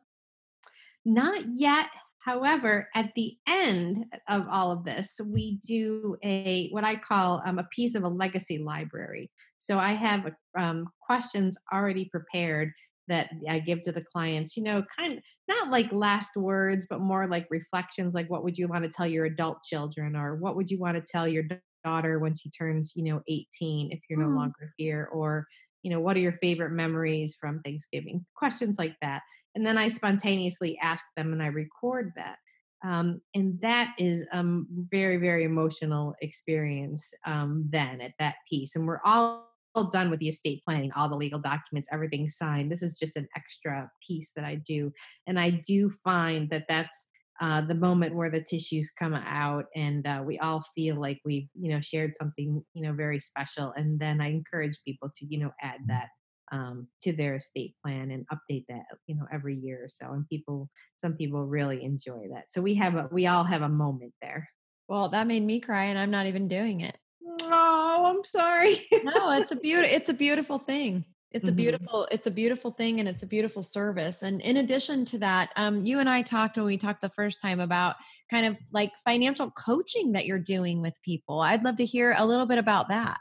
Not 1.03 1.43
yet. 1.53 1.89
However, 2.19 2.87
at 2.95 3.11
the 3.15 3.35
end 3.45 4.05
of 4.29 4.45
all 4.49 4.71
of 4.71 4.85
this, 4.85 5.19
we 5.25 5.59
do 5.67 6.15
a 6.23 6.69
what 6.69 6.85
I 6.85 6.95
call 6.95 7.41
um, 7.45 7.59
a 7.59 7.67
piece 7.75 7.93
of 7.93 8.03
a 8.03 8.07
legacy 8.07 8.57
library. 8.57 9.29
So 9.57 9.79
I 9.79 9.91
have 9.91 10.31
um, 10.57 10.87
questions 11.01 11.57
already 11.73 12.05
prepared 12.05 12.71
that 13.09 13.31
I 13.49 13.59
give 13.59 13.81
to 13.81 13.91
the 13.91 14.03
clients. 14.13 14.55
You 14.55 14.63
know, 14.63 14.83
kind 14.97 15.17
of 15.17 15.23
not 15.49 15.69
like 15.69 15.91
last 15.91 16.37
words, 16.37 16.87
but 16.89 17.01
more 17.01 17.27
like 17.27 17.47
reflections. 17.49 18.13
Like, 18.13 18.29
what 18.29 18.45
would 18.45 18.57
you 18.57 18.69
want 18.69 18.85
to 18.85 18.89
tell 18.89 19.07
your 19.07 19.25
adult 19.25 19.57
children, 19.63 20.15
or 20.15 20.35
what 20.35 20.55
would 20.55 20.71
you 20.71 20.79
want 20.79 20.95
to 20.95 21.11
tell 21.11 21.27
your 21.27 21.43
daughter 21.83 22.19
when 22.19 22.33
she 22.33 22.49
turns, 22.49 22.93
you 22.95 23.03
know, 23.03 23.21
18 23.27 23.91
if 23.91 23.99
you're 24.09 24.19
no 24.19 24.27
mm. 24.27 24.37
longer 24.37 24.73
here, 24.77 25.09
or 25.11 25.45
you 25.87 25.93
know, 25.93 26.01
what 26.01 26.17
are 26.17 26.19
your 26.19 26.37
favorite 26.41 26.73
memories 26.73 27.37
from 27.39 27.61
Thanksgiving? 27.61 28.25
Questions 28.35 28.77
like 28.77 28.97
that. 29.01 29.21
And 29.55 29.65
then 29.65 29.77
I 29.77 29.87
spontaneously 29.87 30.77
ask 30.81 31.05
them 31.15 31.31
and 31.31 31.41
I 31.41 31.47
record 31.47 32.11
that. 32.17 32.39
Um, 32.85 33.21
and 33.33 33.57
that 33.61 33.95
is 33.97 34.25
a 34.33 34.43
very, 34.91 35.15
very 35.15 35.45
emotional 35.45 36.13
experience 36.21 37.13
um, 37.25 37.69
then 37.69 38.01
at 38.01 38.11
that 38.19 38.35
piece. 38.49 38.75
And 38.75 38.85
we're 38.85 38.99
all 39.05 39.47
done 39.93 40.09
with 40.09 40.19
the 40.19 40.27
estate 40.27 40.61
planning, 40.67 40.91
all 40.91 41.07
the 41.07 41.15
legal 41.15 41.39
documents, 41.39 41.87
everything 41.89 42.27
signed. 42.27 42.69
This 42.69 42.83
is 42.83 42.99
just 42.99 43.15
an 43.15 43.29
extra 43.37 43.89
piece 44.05 44.33
that 44.35 44.43
I 44.43 44.55
do. 44.55 44.91
And 45.25 45.39
I 45.39 45.51
do 45.51 45.89
find 45.89 46.49
that 46.49 46.65
that's 46.67 47.07
uh, 47.39 47.61
the 47.61 47.75
moment 47.75 48.15
where 48.15 48.31
the 48.31 48.41
tissues 48.41 48.91
come 48.97 49.13
out 49.13 49.65
and 49.75 50.07
uh, 50.07 50.23
we 50.25 50.37
all 50.39 50.63
feel 50.75 50.99
like 50.99 51.19
we've 51.23 51.47
you 51.53 51.71
know 51.71 51.81
shared 51.81 52.15
something 52.15 52.63
you 52.73 52.83
know 52.83 52.93
very 52.93 53.19
special 53.19 53.73
and 53.75 53.99
then 53.99 54.21
i 54.21 54.29
encourage 54.29 54.79
people 54.85 55.09
to 55.15 55.25
you 55.29 55.39
know 55.39 55.51
add 55.61 55.79
that 55.87 56.07
um, 56.51 56.87
to 57.01 57.11
their 57.13 57.35
estate 57.35 57.75
plan 57.83 58.11
and 58.11 58.25
update 58.29 58.65
that 58.69 58.83
you 59.05 59.15
know 59.15 59.25
every 59.31 59.55
year 59.55 59.83
or 59.83 59.87
so 59.87 60.11
and 60.11 60.27
people 60.29 60.69
some 60.95 61.13
people 61.13 61.45
really 61.45 61.83
enjoy 61.83 62.27
that. 62.33 62.45
So 62.49 62.61
we 62.61 62.75
have 62.75 62.95
a 62.95 63.09
we 63.11 63.27
all 63.27 63.43
have 63.43 63.61
a 63.61 63.69
moment 63.69 64.13
there. 64.21 64.49
Well 64.87 65.09
that 65.09 65.27
made 65.27 65.43
me 65.43 65.59
cry 65.59 65.85
and 65.85 65.99
i'm 65.99 66.11
not 66.11 66.27
even 66.27 66.47
doing 66.47 66.81
it. 66.81 66.97
Oh 67.41 68.03
i'm 68.07 68.23
sorry. 68.23 68.87
No 69.03 69.31
it's 69.31 69.51
a 69.51 69.55
beautiful 69.55 69.95
it's 69.95 70.09
a 70.09 70.13
beautiful 70.13 70.59
thing 70.59 71.05
it's 71.31 71.43
mm-hmm. 71.43 71.49
a 71.49 71.55
beautiful 71.55 72.07
it's 72.11 72.27
a 72.27 72.31
beautiful 72.31 72.71
thing 72.71 72.99
and 72.99 73.09
it's 73.09 73.23
a 73.23 73.27
beautiful 73.27 73.63
service 73.63 74.23
and 74.23 74.41
in 74.41 74.57
addition 74.57 75.05
to 75.05 75.17
that 75.17 75.51
um, 75.55 75.85
you 75.85 75.99
and 75.99 76.09
i 76.09 76.21
talked 76.21 76.57
when 76.57 76.65
we 76.65 76.77
talked 76.77 77.01
the 77.01 77.09
first 77.09 77.41
time 77.41 77.59
about 77.59 77.95
kind 78.31 78.45
of 78.45 78.57
like 78.71 78.91
financial 79.05 79.51
coaching 79.51 80.13
that 80.13 80.25
you're 80.25 80.39
doing 80.39 80.81
with 80.81 80.93
people 81.03 81.41
i'd 81.41 81.63
love 81.63 81.75
to 81.75 81.85
hear 81.85 82.15
a 82.17 82.25
little 82.25 82.45
bit 82.45 82.57
about 82.57 82.89
that 82.89 83.17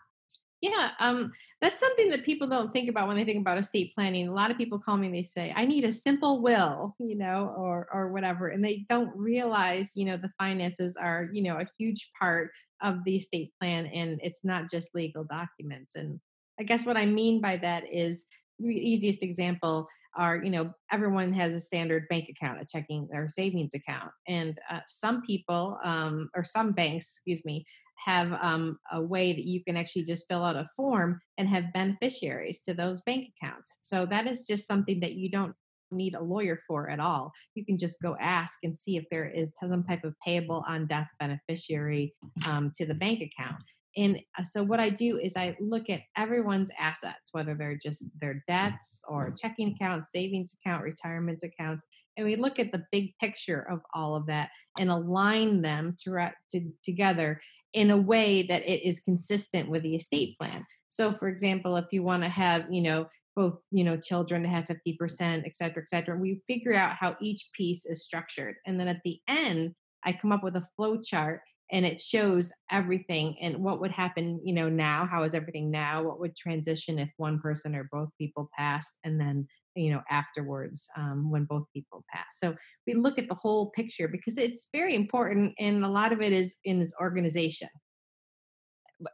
yeah, 0.63 0.93
um, 1.01 1.33
that's 1.61 1.81
something 1.81 2.11
that 2.11 2.25
people 2.25 2.47
don't 2.47 2.73
think 2.73 2.89
about 2.89 3.09
when 3.09 3.17
they 3.17 3.25
think 3.25 3.41
about 3.41 3.59
estate 3.59 3.93
planning. 3.95 4.27
A 4.27 4.33
lot 4.33 4.51
of 4.51 4.57
people 4.57 4.79
call 4.79 4.97
me 4.97 5.07
and 5.07 5.15
they 5.15 5.23
say, 5.23 5.53
"I 5.55 5.67
need 5.67 5.85
a 5.85 5.93
simple 5.93 6.41
will," 6.41 6.97
you 6.99 7.17
know, 7.17 7.55
or 7.59 7.87
or 7.93 8.11
whatever, 8.11 8.49
and 8.49 8.65
they 8.65 8.87
don't 8.89 9.15
realize, 9.15 9.93
you 9.95 10.07
know, 10.07 10.17
the 10.17 10.33
finances 10.39 10.97
are, 10.97 11.29
you 11.33 11.43
know, 11.43 11.57
a 11.57 11.69
huge 11.79 12.11
part 12.19 12.51
of 12.83 13.05
the 13.05 13.17
estate 13.17 13.53
plan, 13.61 13.87
and 13.87 14.19
it's 14.23 14.45
not 14.45 14.71
just 14.71 14.95
legal 14.95 15.25
documents. 15.25 15.95
And 15.95 16.21
I 16.59 16.63
guess 16.63 16.87
what 16.87 16.97
I 16.97 17.07
mean 17.07 17.41
by 17.41 17.57
that 17.59 17.85
is 17.93 18.25
the 18.59 18.75
easiest 18.75 19.23
example 19.23 19.87
are, 20.17 20.43
you 20.43 20.51
know, 20.51 20.73
everyone 20.91 21.33
has 21.35 21.55
a 21.55 21.61
standard 21.61 22.09
bank 22.09 22.29
account, 22.29 22.61
a 22.61 22.65
checking 22.65 23.09
or 23.13 23.29
savings 23.29 23.75
account, 23.75 24.11
and 24.27 24.59
uh, 24.71 24.81
some 24.89 25.23
people 25.23 25.79
um, 25.85 26.31
or 26.35 26.43
some 26.43 26.73
banks, 26.73 27.13
excuse 27.17 27.45
me, 27.45 27.67
have 28.05 28.33
um, 28.41 28.79
a 28.93 29.01
way 29.01 29.33
that 29.33 29.45
you 29.45 29.63
can 29.65 29.77
actually 29.77 30.05
just 30.05 30.27
fill 30.29 30.45
out 30.45 30.57
a 30.57 30.69
form 30.77 31.21
and 31.39 31.49
have 31.49 31.73
beneficiaries 31.73 32.63
to 32.63 32.75
those 32.75 33.03
bank 33.03 33.29
accounts. 33.37 33.79
So 33.83 34.07
that 34.07 34.27
is 34.27 34.47
just 34.47 34.67
something 34.67 35.01
that 35.01 35.15
you 35.15 35.31
don't 35.31 35.55
need 35.91 36.15
a 36.15 36.23
lawyer 36.23 36.61
for 36.67 36.91
at 36.91 37.01
all. 37.01 37.33
You 37.55 37.65
can 37.65 37.79
just 37.79 38.01
go 38.03 38.17
ask 38.19 38.59
and 38.63 38.77
see 38.77 38.97
if 38.97 39.05
there 39.11 39.29
is 39.29 39.53
some 39.63 39.85
type 39.85 40.05
of 40.05 40.15
payable 40.25 40.65
on 40.67 40.87
death 40.87 41.09
beneficiary 41.21 42.15
um, 42.47 42.73
to 42.77 42.87
the 42.87 42.95
bank 42.95 43.21
account. 43.21 43.63
And 43.97 44.21
uh, 44.39 44.45
so 44.45 44.63
what 44.63 44.81
I 44.81 44.91
do 44.91 45.19
is 45.19 45.37
I 45.37 45.57
look 45.61 45.89
at 45.89 46.03
everyone's 46.17 46.71
assets, 46.79 47.31
whether 47.33 47.55
they're 47.55 47.79
just 47.79 48.05
their 48.21 48.45
debts 48.47 49.01
or 49.09 49.35
checking 49.41 49.73
accounts, 49.73 50.11
savings 50.13 50.55
account, 50.55 50.83
retirement 50.83 51.41
accounts, 51.43 51.85
and 52.17 52.27
we 52.27 52.37
look 52.37 52.59
at 52.59 52.73
the 52.73 52.85
big 52.93 53.13
picture 53.21 53.67
of 53.71 53.81
all 53.95 54.15
of 54.15 54.27
that 54.27 54.51
and 54.79 54.91
align 54.91 55.63
them 55.63 55.95
to, 56.05 56.33
to 56.53 56.73
together 56.83 57.41
in 57.73 57.91
a 57.91 57.97
way 57.97 58.43
that 58.43 58.67
it 58.69 58.87
is 58.89 59.01
consistent 59.01 59.69
with 59.69 59.83
the 59.83 59.97
estate 59.97 60.37
plan. 60.39 60.65
So, 60.89 61.13
for 61.13 61.29
example, 61.29 61.77
if 61.77 61.87
you 61.91 62.03
want 62.03 62.23
to 62.23 62.29
have, 62.29 62.67
you 62.71 62.83
know, 62.83 63.07
both, 63.35 63.59
you 63.71 63.85
know, 63.85 63.99
children 63.99 64.43
to 64.43 64.49
have 64.49 64.65
50%, 64.65 65.45
et 65.45 65.57
cetera, 65.57 65.83
et 65.83 65.89
cetera, 65.89 66.17
we 66.17 66.41
figure 66.49 66.73
out 66.73 66.97
how 66.99 67.17
each 67.21 67.51
piece 67.53 67.85
is 67.85 68.03
structured. 68.03 68.55
And 68.67 68.81
then 68.81 68.89
at 68.89 69.03
the 69.05 69.21
end, 69.29 69.75
I 70.05 70.13
come 70.13 70.33
up 70.33 70.43
with 70.43 70.57
a 70.57 70.65
flow 70.75 71.03
chart 71.03 71.41
and 71.73 71.85
it 71.85 72.01
shows 72.01 72.53
everything 72.71 73.37
and 73.41 73.59
what 73.59 73.81
would 73.81 73.91
happen, 73.91 74.41
you 74.45 74.55
know, 74.55 74.69
now, 74.69 75.07
how 75.11 75.25
is 75.25 75.35
everything 75.35 75.71
now, 75.71 76.03
what 76.03 76.21
would 76.21 76.37
transition 76.37 76.99
if 76.99 77.11
one 77.17 77.41
person 77.41 77.75
or 77.75 77.89
both 77.91 78.09
people 78.19 78.49
pass, 78.57 78.99
and 79.05 79.21
then 79.21 79.47
you 79.75 79.91
know 79.91 80.01
afterwards 80.09 80.89
um, 80.97 81.31
when 81.31 81.45
both 81.45 81.65
people 81.73 82.05
pass? 82.13 82.27
So 82.37 82.55
we 82.87 82.95
look 82.95 83.19
at 83.19 83.29
the 83.29 83.35
whole 83.35 83.71
picture 83.71 84.09
because 84.09 84.39
it's 84.39 84.69
very 84.73 84.95
important 84.95 85.55
and 85.59 85.85
a 85.85 85.89
lot 85.89 86.13
of 86.13 86.21
it 86.23 86.33
is 86.33 86.57
in 86.65 86.79
this 86.81 86.95
organization. 87.01 87.69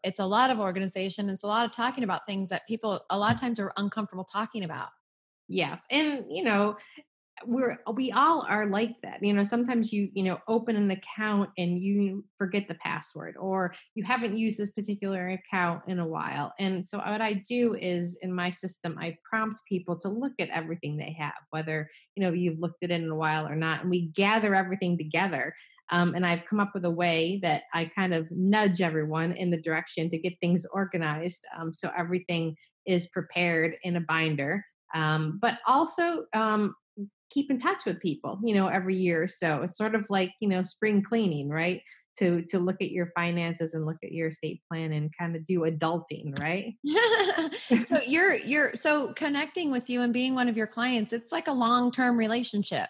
It's 0.05 0.21
a 0.21 0.27
lot 0.27 0.51
of 0.51 0.61
organization 0.61 1.29
it's 1.29 1.45
a 1.45 1.49
lot 1.49 1.65
of 1.65 1.73
talking 1.73 2.05
about 2.05 2.27
things 2.27 2.51
that 2.51 2.63
people 2.69 3.01
a 3.11 3.19
lot 3.19 3.35
of 3.35 3.41
times 3.41 3.59
are 3.59 3.73
uncomfortable 3.77 4.27
talking 4.31 4.65
about. 4.65 4.89
Yes 5.49 5.83
and 5.91 6.25
you 6.31 6.45
know 6.45 6.77
we're 7.47 7.79
we 7.95 8.13
all 8.13 8.45
are 8.49 8.67
like 8.67 8.95
that 9.03 9.23
you 9.23 9.33
know 9.33 9.45
sometimes 9.45 9.93
you 9.93 10.09
you 10.15 10.25
know 10.25 10.39
open 10.49 10.77
an 10.77 10.91
account 10.91 11.51
and 11.59 11.83
you 11.83 12.25
forget 12.39 12.69
the 12.69 12.75
password 12.77 13.35
or 13.39 13.75
you 13.95 14.05
haven't 14.05 14.37
used 14.37 14.59
this 14.59 14.73
particular 14.73 15.31
account 15.31 15.83
in 15.89 15.99
a 15.99 16.07
while 16.07 16.53
and 16.59 16.85
so 16.85 16.99
what 16.99 17.21
i 17.21 17.33
do 17.33 17.75
is 17.75 18.19
in 18.23 18.33
my 18.33 18.51
system 18.51 18.97
i 19.01 19.17
prompt 19.29 19.61
people 19.69 19.97
to 19.97 20.09
look 20.09 20.33
at 20.39 20.49
everything 20.51 20.97
they 20.97 21.17
have 21.19 21.39
whether 21.51 21.89
you 22.17 22.23
know 22.23 22.33
you've 22.33 22.59
looked 22.59 22.83
at 22.83 22.91
it 22.91 23.01
in 23.01 23.11
a 23.11 23.17
while 23.17 23.47
or 23.47 23.57
not 23.57 23.83
and 23.83 23.91
we 23.91 24.09
gather 24.09 24.55
everything 24.55 24.97
together 24.97 25.55
um, 25.91 26.15
and 26.15 26.25
I've 26.25 26.47
come 26.47 26.59
up 26.59 26.71
with 26.73 26.87
a 26.87 26.91
way 26.91 27.39
that 27.43 27.65
I 27.75 27.85
kind 27.85 28.15
of 28.15 28.27
nudge 28.31 28.81
everyone 28.81 29.33
in 29.33 29.51
the 29.51 29.61
direction 29.61 30.09
to 30.11 30.17
get 30.17 30.41
things 30.41 30.65
organized 30.73 31.45
um, 31.59 31.71
so 31.71 31.91
everything 31.99 32.57
is 32.87 33.09
prepared 33.09 33.77
in 33.83 33.97
a 33.97 34.01
binder. 34.01 34.65
Um, 34.95 35.39
but 35.41 35.59
also, 35.67 36.25
um, 36.35 36.75
keep 37.33 37.51
in 37.51 37.59
touch 37.59 37.85
with 37.87 38.01
people, 38.01 38.39
you 38.45 38.55
know, 38.55 38.69
every 38.69 38.95
year 38.95 39.23
or 39.23 39.29
so. 39.29 39.63
It's 39.63 39.79
sort 39.79 39.95
of 39.95 40.05
like, 40.09 40.33
you 40.41 40.49
know, 40.49 40.63
spring 40.63 41.03
cleaning, 41.03 41.49
right? 41.49 41.83
To 42.19 42.43
to 42.49 42.59
look 42.59 42.77
at 42.83 42.91
your 42.91 43.11
finances 43.17 43.73
and 43.73 43.87
look 43.87 43.97
at 44.05 44.13
your 44.13 44.29
estate 44.29 44.61
plan 44.71 44.93
and 44.93 45.11
kind 45.19 45.35
of 45.35 45.45
do 45.45 45.61
adulting, 45.61 46.39
right? 46.39 46.75
so 47.89 48.01
you're 48.07 48.35
you're 48.35 48.75
so 48.75 49.13
connecting 49.15 49.71
with 49.71 49.89
you 49.89 50.03
and 50.03 50.13
being 50.13 50.35
one 50.35 50.49
of 50.49 50.57
your 50.57 50.67
clients, 50.67 51.13
it's 51.13 51.33
like 51.33 51.49
a 51.49 51.53
long-term 51.53 52.19
relationship. 52.19 52.89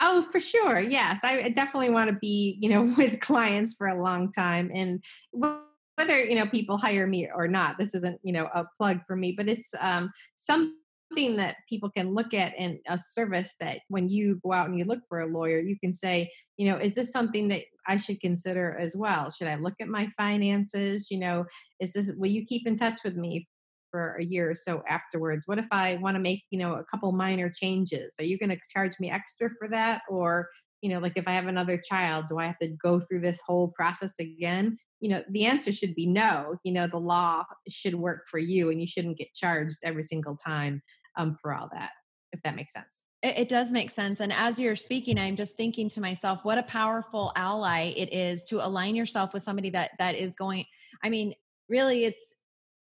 Oh, 0.00 0.22
for 0.22 0.40
sure. 0.40 0.80
Yes. 0.80 1.20
I 1.22 1.50
definitely 1.50 1.90
want 1.90 2.08
to 2.08 2.16
be, 2.16 2.56
you 2.60 2.70
know, 2.70 2.82
with 2.96 3.20
clients 3.20 3.74
for 3.74 3.86
a 3.86 4.02
long 4.02 4.32
time. 4.32 4.70
And 4.74 5.02
whether, 5.32 6.24
you 6.24 6.36
know, 6.36 6.46
people 6.46 6.78
hire 6.78 7.06
me 7.06 7.28
or 7.32 7.46
not, 7.46 7.76
this 7.78 7.94
isn't, 7.94 8.18
you 8.22 8.32
know, 8.32 8.48
a 8.54 8.64
plug 8.78 9.00
for 9.06 9.14
me, 9.14 9.32
but 9.32 9.48
it's 9.48 9.74
um, 9.80 10.10
some 10.36 10.79
something 11.10 11.36
that 11.36 11.56
people 11.68 11.90
can 11.90 12.14
look 12.14 12.34
at 12.34 12.56
in 12.58 12.80
a 12.88 12.98
service 12.98 13.54
that 13.60 13.80
when 13.88 14.08
you 14.08 14.40
go 14.44 14.52
out 14.52 14.68
and 14.68 14.78
you 14.78 14.84
look 14.84 15.00
for 15.08 15.20
a 15.20 15.26
lawyer, 15.26 15.60
you 15.60 15.76
can 15.82 15.92
say, 15.92 16.30
you 16.56 16.70
know, 16.70 16.76
is 16.76 16.94
this 16.94 17.12
something 17.12 17.48
that 17.48 17.62
I 17.86 17.96
should 17.96 18.20
consider 18.20 18.76
as 18.78 18.94
well? 18.96 19.30
Should 19.30 19.48
I 19.48 19.56
look 19.56 19.74
at 19.80 19.88
my 19.88 20.10
finances? 20.16 21.10
You 21.10 21.18
know, 21.18 21.44
is 21.80 21.92
this, 21.92 22.12
will 22.16 22.28
you 22.28 22.44
keep 22.44 22.66
in 22.66 22.76
touch 22.76 23.00
with 23.04 23.16
me 23.16 23.48
for 23.90 24.16
a 24.20 24.24
year 24.24 24.50
or 24.50 24.54
so 24.54 24.82
afterwards? 24.88 25.46
What 25.46 25.58
if 25.58 25.66
I 25.72 25.96
want 25.96 26.14
to 26.14 26.20
make, 26.20 26.44
you 26.50 26.58
know, 26.58 26.74
a 26.74 26.84
couple 26.84 27.10
minor 27.12 27.50
changes? 27.50 28.14
Are 28.18 28.24
you 28.24 28.38
going 28.38 28.50
to 28.50 28.60
charge 28.68 29.00
me 29.00 29.10
extra 29.10 29.50
for 29.58 29.68
that? 29.68 30.02
Or, 30.08 30.48
you 30.80 30.90
know, 30.90 31.00
like 31.00 31.16
if 31.16 31.26
I 31.26 31.32
have 31.32 31.46
another 31.46 31.76
child, 31.76 32.26
do 32.28 32.38
I 32.38 32.46
have 32.46 32.58
to 32.58 32.68
go 32.68 33.00
through 33.00 33.20
this 33.20 33.40
whole 33.44 33.68
process 33.68 34.14
again? 34.20 34.78
You 35.00 35.10
know, 35.10 35.24
the 35.30 35.46
answer 35.46 35.72
should 35.72 35.94
be 35.94 36.06
no. 36.06 36.56
You 36.62 36.72
know, 36.72 36.86
the 36.86 36.98
law 36.98 37.44
should 37.68 37.96
work 37.96 38.28
for 38.30 38.38
you 38.38 38.70
and 38.70 38.80
you 38.80 38.86
shouldn't 38.86 39.18
get 39.18 39.34
charged 39.34 39.78
every 39.82 40.04
single 40.04 40.36
time 40.36 40.82
um, 41.16 41.36
for 41.40 41.54
all 41.54 41.68
that, 41.72 41.92
if 42.32 42.42
that 42.42 42.56
makes 42.56 42.72
sense. 42.72 43.02
It, 43.22 43.50
does 43.50 43.70
make 43.70 43.90
sense. 43.90 44.20
And 44.20 44.32
as 44.32 44.58
you're 44.58 44.74
speaking, 44.74 45.18
I'm 45.18 45.36
just 45.36 45.54
thinking 45.54 45.90
to 45.90 46.00
myself, 46.00 46.42
what 46.42 46.56
a 46.56 46.62
powerful 46.62 47.32
ally 47.36 47.92
it 47.94 48.14
is 48.14 48.44
to 48.46 48.64
align 48.64 48.94
yourself 48.94 49.34
with 49.34 49.42
somebody 49.42 49.68
that 49.70 49.90
that 49.98 50.14
is 50.14 50.34
going. 50.36 50.64
I 51.04 51.10
mean, 51.10 51.34
really, 51.68 52.06
it's 52.06 52.36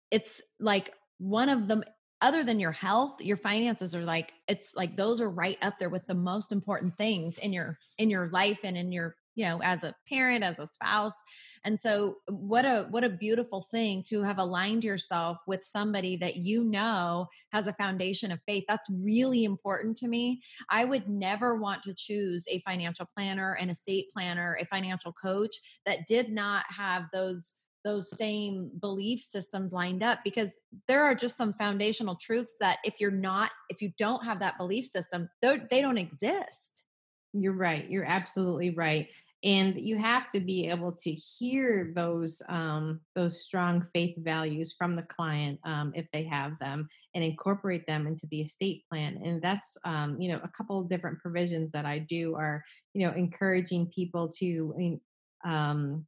it's 0.09 0.41
like 0.59 0.91
one 1.19 1.49
of 1.49 1.67
them 1.67 1.83
other 2.21 2.43
than 2.43 2.59
your 2.59 2.71
health 2.71 3.21
your 3.21 3.35
finances 3.35 3.93
are 3.93 4.05
like 4.05 4.31
it's 4.47 4.75
like 4.75 4.95
those 4.95 5.19
are 5.19 5.29
right 5.29 5.57
up 5.61 5.77
there 5.77 5.89
with 5.89 6.05
the 6.07 6.15
most 6.15 6.51
important 6.51 6.97
things 6.97 7.37
in 7.39 7.51
your 7.51 7.77
in 7.97 8.09
your 8.09 8.29
life 8.29 8.59
and 8.63 8.77
in 8.77 8.91
your 8.91 9.15
you 9.35 9.43
know 9.45 9.61
as 9.61 9.83
a 9.83 9.93
parent 10.07 10.43
as 10.43 10.57
a 10.57 10.65
spouse 10.65 11.21
and 11.65 11.79
so 11.79 12.17
what 12.27 12.65
a 12.65 12.87
what 12.89 13.03
a 13.03 13.09
beautiful 13.09 13.65
thing 13.71 14.03
to 14.07 14.21
have 14.23 14.37
aligned 14.37 14.83
yourself 14.83 15.37
with 15.47 15.63
somebody 15.63 16.17
that 16.17 16.37
you 16.37 16.63
know 16.63 17.27
has 17.51 17.67
a 17.67 17.73
foundation 17.73 18.31
of 18.31 18.39
faith. 18.45 18.65
That's 18.67 18.89
really 18.89 19.45
important 19.45 19.97
to 19.97 20.07
me. 20.07 20.41
I 20.69 20.83
would 20.85 21.07
never 21.07 21.55
want 21.55 21.81
to 21.83 21.93
choose 21.93 22.45
a 22.49 22.59
financial 22.59 23.07
planner 23.15 23.53
an 23.53 23.69
estate 23.69 24.07
planner 24.13 24.57
a 24.59 24.65
financial 24.65 25.13
coach 25.13 25.55
that 25.85 26.07
did 26.07 26.29
not 26.29 26.65
have 26.69 27.05
those 27.13 27.53
those 27.85 28.17
same 28.17 28.71
belief 28.79 29.21
systems 29.21 29.73
lined 29.73 30.03
up 30.03 30.19
because 30.23 30.57
there 30.87 31.03
are 31.03 31.15
just 31.15 31.35
some 31.37 31.53
foundational 31.53 32.15
truths 32.15 32.55
that 32.59 32.77
if 32.83 32.95
you're 32.99 33.11
not 33.11 33.51
if 33.69 33.81
you 33.81 33.91
don't 33.97 34.23
have 34.23 34.39
that 34.39 34.57
belief 34.57 34.85
system 34.85 35.29
they 35.41 35.81
don't 35.81 35.97
exist. 35.97 36.85
You're 37.35 37.53
right. 37.55 37.89
You're 37.89 38.05
absolutely 38.05 38.71
right 38.71 39.07
and 39.43 39.83
you 39.83 39.97
have 39.97 40.29
to 40.29 40.39
be 40.39 40.67
able 40.69 40.91
to 40.91 41.11
hear 41.11 41.91
those 41.95 42.41
um, 42.47 43.01
those 43.13 43.43
strong 43.43 43.85
faith 43.93 44.15
values 44.17 44.73
from 44.77 44.95
the 44.95 45.03
client 45.03 45.59
um, 45.65 45.91
if 45.95 46.05
they 46.13 46.23
have 46.23 46.57
them 46.59 46.87
and 47.13 47.23
incorporate 47.23 47.85
them 47.85 48.07
into 48.07 48.25
the 48.27 48.41
estate 48.41 48.83
plan 48.89 49.19
and 49.23 49.41
that's 49.41 49.77
um, 49.85 50.19
you 50.19 50.31
know 50.31 50.39
a 50.43 50.49
couple 50.49 50.79
of 50.79 50.89
different 50.89 51.19
provisions 51.19 51.71
that 51.71 51.85
i 51.85 51.99
do 51.99 52.35
are 52.35 52.63
you 52.93 53.05
know 53.05 53.13
encouraging 53.13 53.85
people 53.93 54.27
to 54.27 54.99
um, 55.45 56.05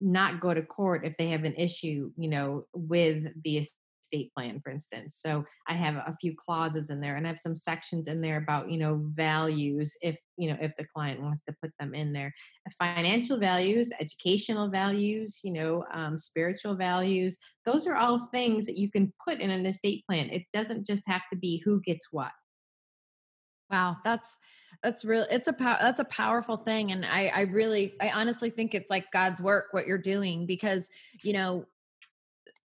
not 0.00 0.40
go 0.40 0.52
to 0.52 0.62
court 0.62 1.06
if 1.06 1.16
they 1.16 1.28
have 1.28 1.44
an 1.44 1.54
issue 1.54 2.10
you 2.16 2.28
know 2.28 2.66
with 2.74 3.24
the 3.44 3.66
estate 4.14 4.32
plan, 4.34 4.60
for 4.62 4.70
instance. 4.70 5.18
So 5.20 5.44
I 5.66 5.74
have 5.74 5.96
a 5.96 6.16
few 6.20 6.34
clauses 6.34 6.90
in 6.90 7.00
there 7.00 7.16
and 7.16 7.26
I 7.26 7.30
have 7.30 7.40
some 7.40 7.56
sections 7.56 8.08
in 8.08 8.20
there 8.20 8.38
about, 8.38 8.70
you 8.70 8.78
know, 8.78 9.00
values 9.14 9.96
if, 10.02 10.16
you 10.36 10.50
know, 10.50 10.56
if 10.60 10.72
the 10.76 10.84
client 10.94 11.20
wants 11.20 11.42
to 11.48 11.54
put 11.62 11.72
them 11.78 11.94
in 11.94 12.12
there. 12.12 12.32
Financial 12.78 13.38
values, 13.38 13.90
educational 14.00 14.68
values, 14.68 15.40
you 15.42 15.52
know, 15.52 15.84
um, 15.92 16.18
spiritual 16.18 16.74
values. 16.74 17.38
Those 17.66 17.86
are 17.86 17.96
all 17.96 18.28
things 18.32 18.66
that 18.66 18.78
you 18.78 18.90
can 18.90 19.12
put 19.26 19.40
in 19.40 19.50
an 19.50 19.66
estate 19.66 20.04
plan. 20.08 20.30
It 20.30 20.44
doesn't 20.52 20.86
just 20.86 21.04
have 21.06 21.22
to 21.32 21.38
be 21.38 21.62
who 21.64 21.80
gets 21.80 22.08
what. 22.10 22.32
Wow, 23.70 23.96
that's 24.04 24.38
that's 24.82 25.04
real 25.04 25.26
it's 25.30 25.48
a 25.48 25.54
that's 25.58 26.00
a 26.00 26.04
powerful 26.04 26.58
thing 26.58 26.92
and 26.92 27.06
I 27.06 27.32
I 27.34 27.40
really 27.42 27.94
I 28.02 28.10
honestly 28.10 28.50
think 28.50 28.74
it's 28.74 28.90
like 28.90 29.10
God's 29.12 29.40
work 29.40 29.68
what 29.70 29.86
you're 29.86 29.96
doing 29.96 30.44
because 30.46 30.90
you 31.22 31.32
know 31.32 31.64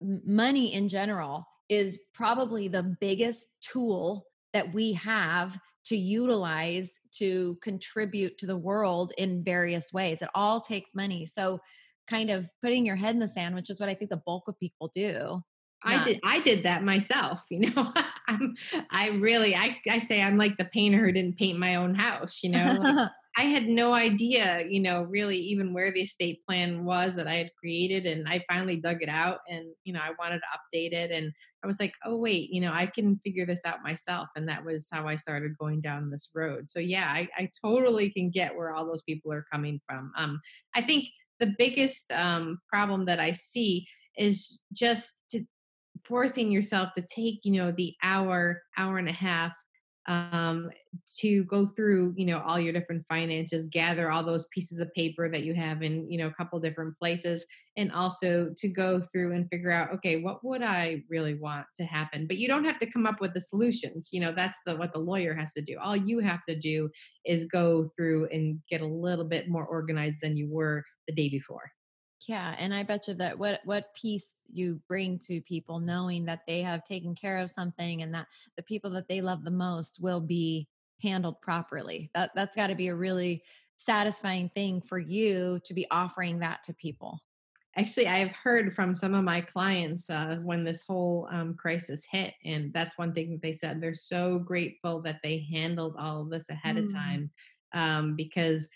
money 0.00 0.74
in 0.74 0.88
general 0.88 1.46
is 1.68 2.00
probably 2.14 2.68
the 2.68 2.96
biggest 3.00 3.48
tool 3.60 4.26
that 4.52 4.72
we 4.74 4.92
have 4.94 5.58
to 5.86 5.96
utilize 5.96 7.00
to 7.12 7.58
contribute 7.62 8.38
to 8.38 8.46
the 8.46 8.56
world 8.56 9.12
in 9.18 9.44
various 9.44 9.92
ways. 9.92 10.20
It 10.22 10.28
all 10.34 10.60
takes 10.60 10.94
money. 10.94 11.26
So, 11.26 11.60
kind 12.08 12.30
of 12.30 12.48
putting 12.60 12.84
your 12.84 12.96
head 12.96 13.14
in 13.14 13.20
the 13.20 13.28
sand, 13.28 13.54
which 13.54 13.70
is 13.70 13.78
what 13.78 13.88
I 13.88 13.94
think 13.94 14.10
the 14.10 14.22
bulk 14.26 14.48
of 14.48 14.58
people 14.58 14.90
do. 14.94 15.42
I 15.82 16.04
did. 16.04 16.20
I 16.24 16.40
did 16.40 16.64
that 16.64 16.84
myself. 16.84 17.42
You 17.50 17.70
know, 17.70 17.92
I'm. 18.28 18.54
I 18.90 19.10
really. 19.10 19.54
I. 19.54 19.78
I 19.88 19.98
say 20.00 20.22
I'm 20.22 20.36
like 20.36 20.56
the 20.58 20.64
painter 20.66 20.98
who 20.98 21.12
didn't 21.12 21.38
paint 21.38 21.58
my 21.58 21.76
own 21.76 21.94
house. 21.94 22.40
You 22.42 22.50
know, 22.50 22.76
like, 22.80 23.10
I 23.40 23.44
had 23.44 23.68
no 23.68 23.94
idea, 23.94 24.66
you 24.68 24.80
know, 24.80 25.04
really 25.04 25.38
even 25.38 25.72
where 25.72 25.90
the 25.90 26.02
estate 26.02 26.44
plan 26.46 26.84
was 26.84 27.16
that 27.16 27.26
I 27.26 27.36
had 27.36 27.50
created. 27.58 28.04
And 28.04 28.28
I 28.28 28.44
finally 28.50 28.76
dug 28.76 29.02
it 29.02 29.08
out 29.08 29.38
and, 29.48 29.64
you 29.84 29.94
know, 29.94 30.00
I 30.02 30.10
wanted 30.18 30.40
to 30.40 30.58
update 30.58 30.92
it. 30.92 31.10
And 31.10 31.32
I 31.64 31.66
was 31.66 31.80
like, 31.80 31.94
oh, 32.04 32.18
wait, 32.18 32.50
you 32.50 32.60
know, 32.60 32.70
I 32.70 32.84
can 32.84 33.18
figure 33.24 33.46
this 33.46 33.62
out 33.64 33.82
myself. 33.82 34.28
And 34.36 34.46
that 34.50 34.62
was 34.62 34.88
how 34.92 35.06
I 35.06 35.16
started 35.16 35.56
going 35.56 35.80
down 35.80 36.10
this 36.10 36.28
road. 36.34 36.68
So, 36.68 36.80
yeah, 36.80 37.06
I, 37.08 37.30
I 37.34 37.48
totally 37.64 38.10
can 38.10 38.28
get 38.28 38.54
where 38.54 38.74
all 38.74 38.84
those 38.84 39.04
people 39.04 39.32
are 39.32 39.46
coming 39.50 39.80
from. 39.86 40.12
Um, 40.18 40.38
I 40.74 40.82
think 40.82 41.08
the 41.38 41.54
biggest 41.56 42.12
um, 42.12 42.58
problem 42.68 43.06
that 43.06 43.20
I 43.20 43.32
see 43.32 43.86
is 44.18 44.60
just 44.74 45.14
to 45.32 45.46
forcing 46.04 46.50
yourself 46.52 46.90
to 46.92 47.00
take, 47.10 47.40
you 47.44 47.52
know, 47.52 47.72
the 47.72 47.94
hour, 48.02 48.60
hour 48.76 48.98
and 48.98 49.08
a 49.08 49.12
half 49.12 49.52
um, 50.06 50.68
to 51.18 51.44
go 51.44 51.66
through 51.66 52.12
you 52.16 52.26
know 52.26 52.40
all 52.40 52.58
your 52.58 52.72
different 52.72 53.04
finances 53.08 53.68
gather 53.70 54.10
all 54.10 54.24
those 54.24 54.48
pieces 54.52 54.80
of 54.80 54.92
paper 54.94 55.28
that 55.28 55.44
you 55.44 55.54
have 55.54 55.82
in 55.82 56.10
you 56.10 56.18
know 56.18 56.26
a 56.26 56.34
couple 56.34 56.58
different 56.58 56.96
places 56.98 57.44
and 57.76 57.92
also 57.92 58.52
to 58.56 58.68
go 58.68 59.00
through 59.00 59.32
and 59.32 59.48
figure 59.50 59.70
out 59.70 59.92
okay 59.92 60.20
what 60.20 60.44
would 60.44 60.62
i 60.62 61.02
really 61.08 61.34
want 61.34 61.66
to 61.76 61.84
happen? 61.84 62.26
But 62.26 62.38
you 62.38 62.48
don't 62.48 62.64
have 62.64 62.78
to 62.78 62.90
come 62.90 63.06
up 63.06 63.20
with 63.20 63.34
the 63.34 63.40
solutions 63.40 64.08
you 64.12 64.20
know 64.20 64.32
that's 64.32 64.58
the 64.66 64.76
what 64.76 64.92
the 64.92 64.98
lawyer 64.98 65.34
has 65.34 65.52
to 65.54 65.62
do. 65.62 65.76
All 65.80 65.96
you 65.96 66.18
have 66.20 66.40
to 66.48 66.56
do 66.56 66.90
is 67.24 67.44
go 67.44 67.88
through 67.96 68.28
and 68.32 68.60
get 68.68 68.80
a 68.80 68.86
little 68.86 69.24
bit 69.24 69.48
more 69.48 69.66
organized 69.66 70.18
than 70.20 70.36
you 70.36 70.48
were 70.48 70.84
the 71.06 71.14
day 71.14 71.28
before. 71.28 71.70
Yeah, 72.28 72.54
and 72.58 72.74
I 72.74 72.82
bet 72.82 73.08
you 73.08 73.14
that 73.14 73.38
what 73.38 73.60
what 73.64 73.94
peace 73.94 74.38
you 74.52 74.80
bring 74.88 75.18
to 75.20 75.40
people 75.40 75.80
knowing 75.80 76.26
that 76.26 76.42
they 76.46 76.60
have 76.62 76.84
taken 76.84 77.14
care 77.14 77.38
of 77.38 77.50
something 77.50 78.02
and 78.02 78.12
that 78.14 78.26
the 78.56 78.62
people 78.62 78.90
that 78.90 79.08
they 79.08 79.20
love 79.20 79.42
the 79.42 79.50
most 79.50 80.00
will 80.02 80.20
be 80.20 80.68
handled 81.02 81.40
properly. 81.40 82.10
That 82.14 82.30
that's 82.34 82.56
got 82.56 82.68
to 82.68 82.74
be 82.74 82.88
a 82.88 82.94
really 82.94 83.42
satisfying 83.76 84.48
thing 84.50 84.80
for 84.80 84.98
you 84.98 85.60
to 85.64 85.74
be 85.74 85.86
offering 85.90 86.40
that 86.40 86.62
to 86.64 86.74
people. 86.74 87.18
Actually, 87.76 88.08
I've 88.08 88.32
heard 88.32 88.74
from 88.74 88.94
some 88.94 89.14
of 89.14 89.22
my 89.22 89.40
clients 89.40 90.10
uh, 90.10 90.38
when 90.42 90.64
this 90.64 90.82
whole 90.86 91.28
um, 91.30 91.54
crisis 91.54 92.04
hit, 92.10 92.34
and 92.44 92.72
that's 92.72 92.98
one 92.98 93.12
thing 93.12 93.30
that 93.30 93.42
they 93.42 93.52
said. 93.52 93.80
They're 93.80 93.94
so 93.94 94.38
grateful 94.38 95.00
that 95.02 95.20
they 95.22 95.46
handled 95.52 95.94
all 95.98 96.22
of 96.22 96.30
this 96.30 96.50
ahead 96.50 96.76
mm. 96.76 96.84
of 96.84 96.92
time 96.92 97.30
um, 97.72 98.16
because 98.16 98.68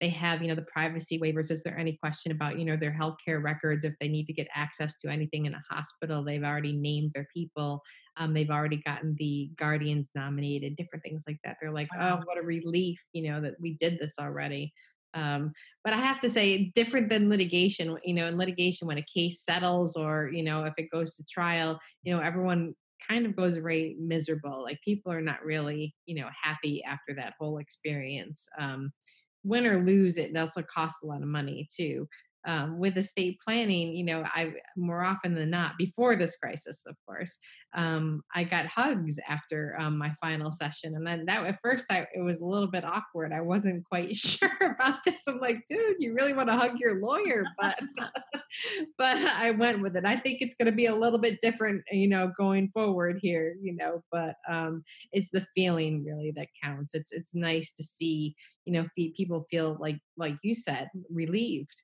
they 0.00 0.08
have 0.08 0.42
you 0.42 0.48
know 0.48 0.54
the 0.54 0.62
privacy 0.62 1.18
waivers 1.18 1.50
is 1.50 1.62
there 1.62 1.78
any 1.78 1.96
question 1.96 2.32
about 2.32 2.58
you 2.58 2.64
know 2.64 2.76
their 2.76 2.92
healthcare 2.92 3.42
records 3.42 3.84
if 3.84 3.94
they 4.00 4.08
need 4.08 4.26
to 4.26 4.32
get 4.32 4.48
access 4.54 4.98
to 4.98 5.08
anything 5.08 5.46
in 5.46 5.54
a 5.54 5.62
hospital 5.70 6.22
they've 6.22 6.44
already 6.44 6.72
named 6.72 7.12
their 7.14 7.26
people 7.34 7.80
um, 8.16 8.32
they've 8.32 8.50
already 8.50 8.78
gotten 8.78 9.14
the 9.18 9.50
guardians 9.56 10.10
nominated 10.14 10.76
different 10.76 11.04
things 11.04 11.24
like 11.26 11.38
that 11.44 11.56
they're 11.60 11.72
like 11.72 11.88
wow. 11.94 12.20
oh 12.20 12.24
what 12.26 12.38
a 12.38 12.42
relief 12.42 12.98
you 13.12 13.30
know 13.30 13.40
that 13.40 13.54
we 13.60 13.74
did 13.74 13.98
this 13.98 14.14
already 14.18 14.72
um, 15.14 15.52
but 15.84 15.92
I 15.92 15.98
have 15.98 16.20
to 16.20 16.30
say, 16.30 16.72
different 16.74 17.08
than 17.08 17.30
litigation, 17.30 17.96
you 18.04 18.14
know, 18.14 18.26
in 18.26 18.36
litigation, 18.36 18.88
when 18.88 18.98
a 18.98 19.02
case 19.02 19.42
settles 19.42 19.96
or, 19.96 20.28
you 20.32 20.42
know, 20.42 20.64
if 20.64 20.74
it 20.76 20.90
goes 20.90 21.14
to 21.16 21.24
trial, 21.30 21.78
you 22.02 22.14
know, 22.14 22.20
everyone 22.20 22.74
kind 23.08 23.26
of 23.26 23.36
goes 23.36 23.56
away 23.56 23.96
miserable. 23.98 24.62
Like 24.62 24.80
people 24.82 25.12
are 25.12 25.20
not 25.20 25.44
really, 25.44 25.94
you 26.06 26.16
know, 26.16 26.28
happy 26.42 26.82
after 26.82 27.14
that 27.14 27.34
whole 27.38 27.58
experience. 27.58 28.48
Um, 28.58 28.92
win 29.44 29.66
or 29.66 29.84
lose, 29.84 30.16
it 30.16 30.36
also 30.36 30.62
costs 30.62 31.02
a 31.02 31.06
lot 31.06 31.22
of 31.22 31.28
money 31.28 31.68
too 31.74 32.08
um, 32.46 32.78
with 32.78 32.96
estate 32.96 33.38
planning, 33.44 33.94
you 33.94 34.04
know, 34.04 34.22
I 34.26 34.54
more 34.76 35.02
often 35.02 35.34
than 35.34 35.50
not, 35.50 35.78
before 35.78 36.16
this 36.16 36.36
crisis, 36.36 36.82
of 36.86 36.96
course, 37.06 37.38
um, 37.74 38.22
I 38.34 38.44
got 38.44 38.66
hugs 38.66 39.18
after 39.28 39.76
um, 39.78 39.98
my 39.98 40.14
final 40.20 40.52
session, 40.52 40.94
and 40.94 41.06
then 41.06 41.24
that 41.26 41.44
at 41.44 41.58
first 41.62 41.86
I, 41.90 42.06
it 42.14 42.22
was 42.22 42.40
a 42.40 42.44
little 42.44 42.70
bit 42.70 42.84
awkward. 42.84 43.32
I 43.32 43.40
wasn't 43.40 43.84
quite 43.84 44.14
sure 44.16 44.50
about 44.60 45.00
this. 45.04 45.22
I'm 45.26 45.38
like, 45.38 45.64
dude, 45.68 45.96
you 45.98 46.14
really 46.14 46.34
want 46.34 46.48
to 46.48 46.56
hug 46.56 46.78
your 46.78 47.00
lawyer, 47.00 47.44
but 47.58 47.78
but 48.98 49.16
I 49.16 49.50
went 49.52 49.80
with 49.80 49.96
it. 49.96 50.04
I 50.04 50.16
think 50.16 50.40
it's 50.40 50.54
going 50.54 50.70
to 50.70 50.76
be 50.76 50.86
a 50.86 50.94
little 50.94 51.18
bit 51.18 51.40
different, 51.40 51.82
you 51.90 52.08
know, 52.08 52.32
going 52.36 52.70
forward 52.72 53.18
here, 53.20 53.56
you 53.60 53.74
know, 53.74 54.02
but 54.12 54.34
um, 54.48 54.84
it's 55.12 55.30
the 55.30 55.46
feeling 55.54 56.04
really 56.04 56.32
that 56.36 56.48
counts. 56.62 56.94
It's 56.94 57.12
it's 57.12 57.34
nice 57.34 57.72
to 57.72 57.84
see, 57.84 58.34
you 58.64 58.72
know, 58.72 58.86
people 58.94 59.46
feel 59.50 59.76
like 59.80 59.98
like 60.16 60.36
you 60.42 60.54
said, 60.54 60.88
relieved 61.10 61.82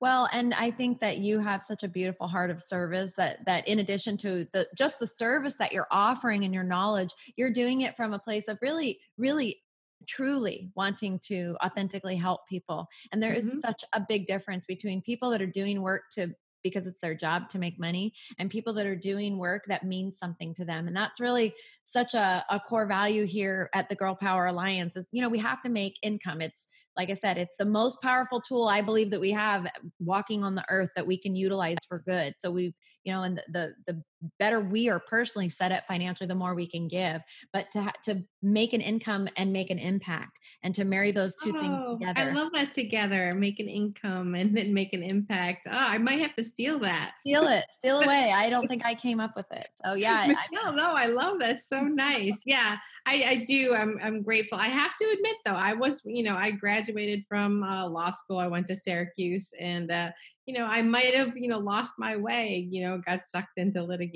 well, 0.00 0.28
and 0.32 0.54
I 0.54 0.70
think 0.70 1.00
that 1.00 1.18
you 1.18 1.40
have 1.40 1.64
such 1.64 1.82
a 1.82 1.88
beautiful 1.88 2.26
heart 2.26 2.50
of 2.50 2.62
service 2.62 3.14
that 3.14 3.44
that 3.46 3.66
in 3.68 3.78
addition 3.78 4.16
to 4.18 4.44
the 4.52 4.68
just 4.76 4.98
the 4.98 5.06
service 5.06 5.56
that 5.56 5.72
you're 5.72 5.88
offering 5.90 6.44
and 6.44 6.54
your 6.54 6.64
knowledge, 6.64 7.10
you're 7.36 7.50
doing 7.50 7.82
it 7.82 7.96
from 7.96 8.12
a 8.12 8.18
place 8.18 8.48
of 8.48 8.58
really 8.60 9.00
really 9.16 9.60
truly 10.06 10.70
wanting 10.74 11.18
to 11.18 11.56
authentically 11.64 12.16
help 12.16 12.46
people. 12.48 12.88
And 13.12 13.22
there 13.22 13.34
mm-hmm. 13.34 13.48
is 13.48 13.62
such 13.62 13.84
a 13.92 14.04
big 14.08 14.26
difference 14.26 14.64
between 14.64 15.02
people 15.02 15.30
that 15.30 15.42
are 15.42 15.46
doing 15.46 15.82
work 15.82 16.04
to 16.12 16.34
because 16.64 16.86
it's 16.86 16.98
their 17.00 17.14
job 17.14 17.48
to 17.48 17.58
make 17.58 17.78
money 17.78 18.12
and 18.38 18.50
people 18.50 18.72
that 18.72 18.86
are 18.86 18.96
doing 18.96 19.38
work 19.38 19.64
that 19.66 19.84
means 19.84 20.18
something 20.18 20.52
to 20.52 20.64
them 20.64 20.88
and 20.88 20.96
that's 20.96 21.20
really 21.20 21.54
such 21.84 22.14
a, 22.14 22.44
a 22.50 22.58
core 22.58 22.86
value 22.86 23.24
here 23.24 23.70
at 23.74 23.88
the 23.88 23.94
girl 23.94 24.14
power 24.14 24.46
alliance 24.46 24.96
is 24.96 25.06
you 25.12 25.22
know 25.22 25.28
we 25.28 25.38
have 25.38 25.62
to 25.62 25.68
make 25.68 25.96
income 26.02 26.40
it's 26.40 26.66
like 26.96 27.10
I 27.10 27.14
said, 27.14 27.38
it's 27.38 27.56
the 27.58 27.64
most 27.64 28.02
powerful 28.02 28.40
tool 28.40 28.68
I 28.68 28.80
believe 28.80 29.10
that 29.10 29.20
we 29.20 29.30
have 29.30 29.70
walking 30.00 30.42
on 30.42 30.54
the 30.54 30.64
earth 30.68 30.90
that 30.96 31.06
we 31.06 31.16
can 31.16 31.36
utilize 31.36 31.78
for 31.88 32.00
good. 32.00 32.34
So 32.38 32.50
we, 32.50 32.74
you 33.04 33.12
know, 33.12 33.22
and 33.22 33.38
the 33.48 33.74
the, 33.86 33.92
the 33.92 34.02
better 34.38 34.60
we 34.60 34.88
are 34.88 35.00
personally 35.00 35.48
set 35.48 35.72
up 35.72 35.84
financially, 35.86 36.26
the 36.26 36.34
more 36.34 36.54
we 36.54 36.66
can 36.66 36.88
give. 36.88 37.20
But 37.52 37.70
to 37.72 37.82
ha- 37.82 37.92
to 38.04 38.24
make 38.42 38.72
an 38.72 38.80
income 38.80 39.28
and 39.36 39.52
make 39.52 39.70
an 39.70 39.78
impact, 39.78 40.38
and 40.62 40.74
to 40.74 40.84
marry 40.84 41.10
those 41.10 41.36
two 41.42 41.54
oh, 41.56 41.60
things 41.60 41.80
together. 41.80 42.30
I 42.30 42.32
love 42.32 42.52
that 42.54 42.74
together. 42.74 43.34
Make 43.34 43.60
an 43.60 43.68
income 43.68 44.34
and 44.34 44.56
then 44.56 44.74
make 44.74 44.92
an 44.92 45.02
impact. 45.02 45.66
Oh, 45.68 45.72
I 45.72 45.98
might 45.98 46.20
have 46.20 46.34
to 46.36 46.44
steal 46.44 46.78
that. 46.80 47.12
Steal 47.20 47.46
it. 47.48 47.64
Steal 47.78 48.00
away. 48.02 48.32
I 48.34 48.50
don't 48.50 48.68
think 48.68 48.84
I 48.84 48.94
came 48.94 49.20
up 49.20 49.36
with 49.36 49.50
it. 49.52 49.68
So 49.84 49.94
yeah. 49.94 50.32
no, 50.52 50.70
no, 50.70 50.92
I 50.94 51.06
love 51.06 51.38
that. 51.40 51.60
So 51.60 51.82
nice. 51.82 52.42
Yeah. 52.44 52.76
I, 53.06 53.24
I, 53.26 53.44
do. 53.48 53.74
I'm, 53.74 53.98
I'm 54.02 54.22
grateful. 54.22 54.58
I 54.58 54.66
have 54.66 54.94
to 54.96 55.04
admit, 55.06 55.36
though, 55.46 55.54
I 55.54 55.72
was, 55.72 56.02
you 56.04 56.22
know, 56.22 56.36
I 56.36 56.50
graduated 56.50 57.24
from 57.26 57.62
uh, 57.62 57.88
law 57.88 58.10
school. 58.10 58.38
I 58.38 58.48
went 58.48 58.66
to 58.68 58.76
Syracuse, 58.76 59.50
and 59.58 59.90
uh, 59.90 60.10
you 60.44 60.54
know, 60.54 60.66
I 60.66 60.82
might 60.82 61.14
have, 61.14 61.36
you 61.36 61.48
know, 61.48 61.58
lost 61.58 61.94
my 61.98 62.16
way. 62.16 62.68
You 62.70 62.82
know, 62.82 63.00
got 63.06 63.24
sucked 63.24 63.56
into 63.56 63.82
litigation, 63.82 64.07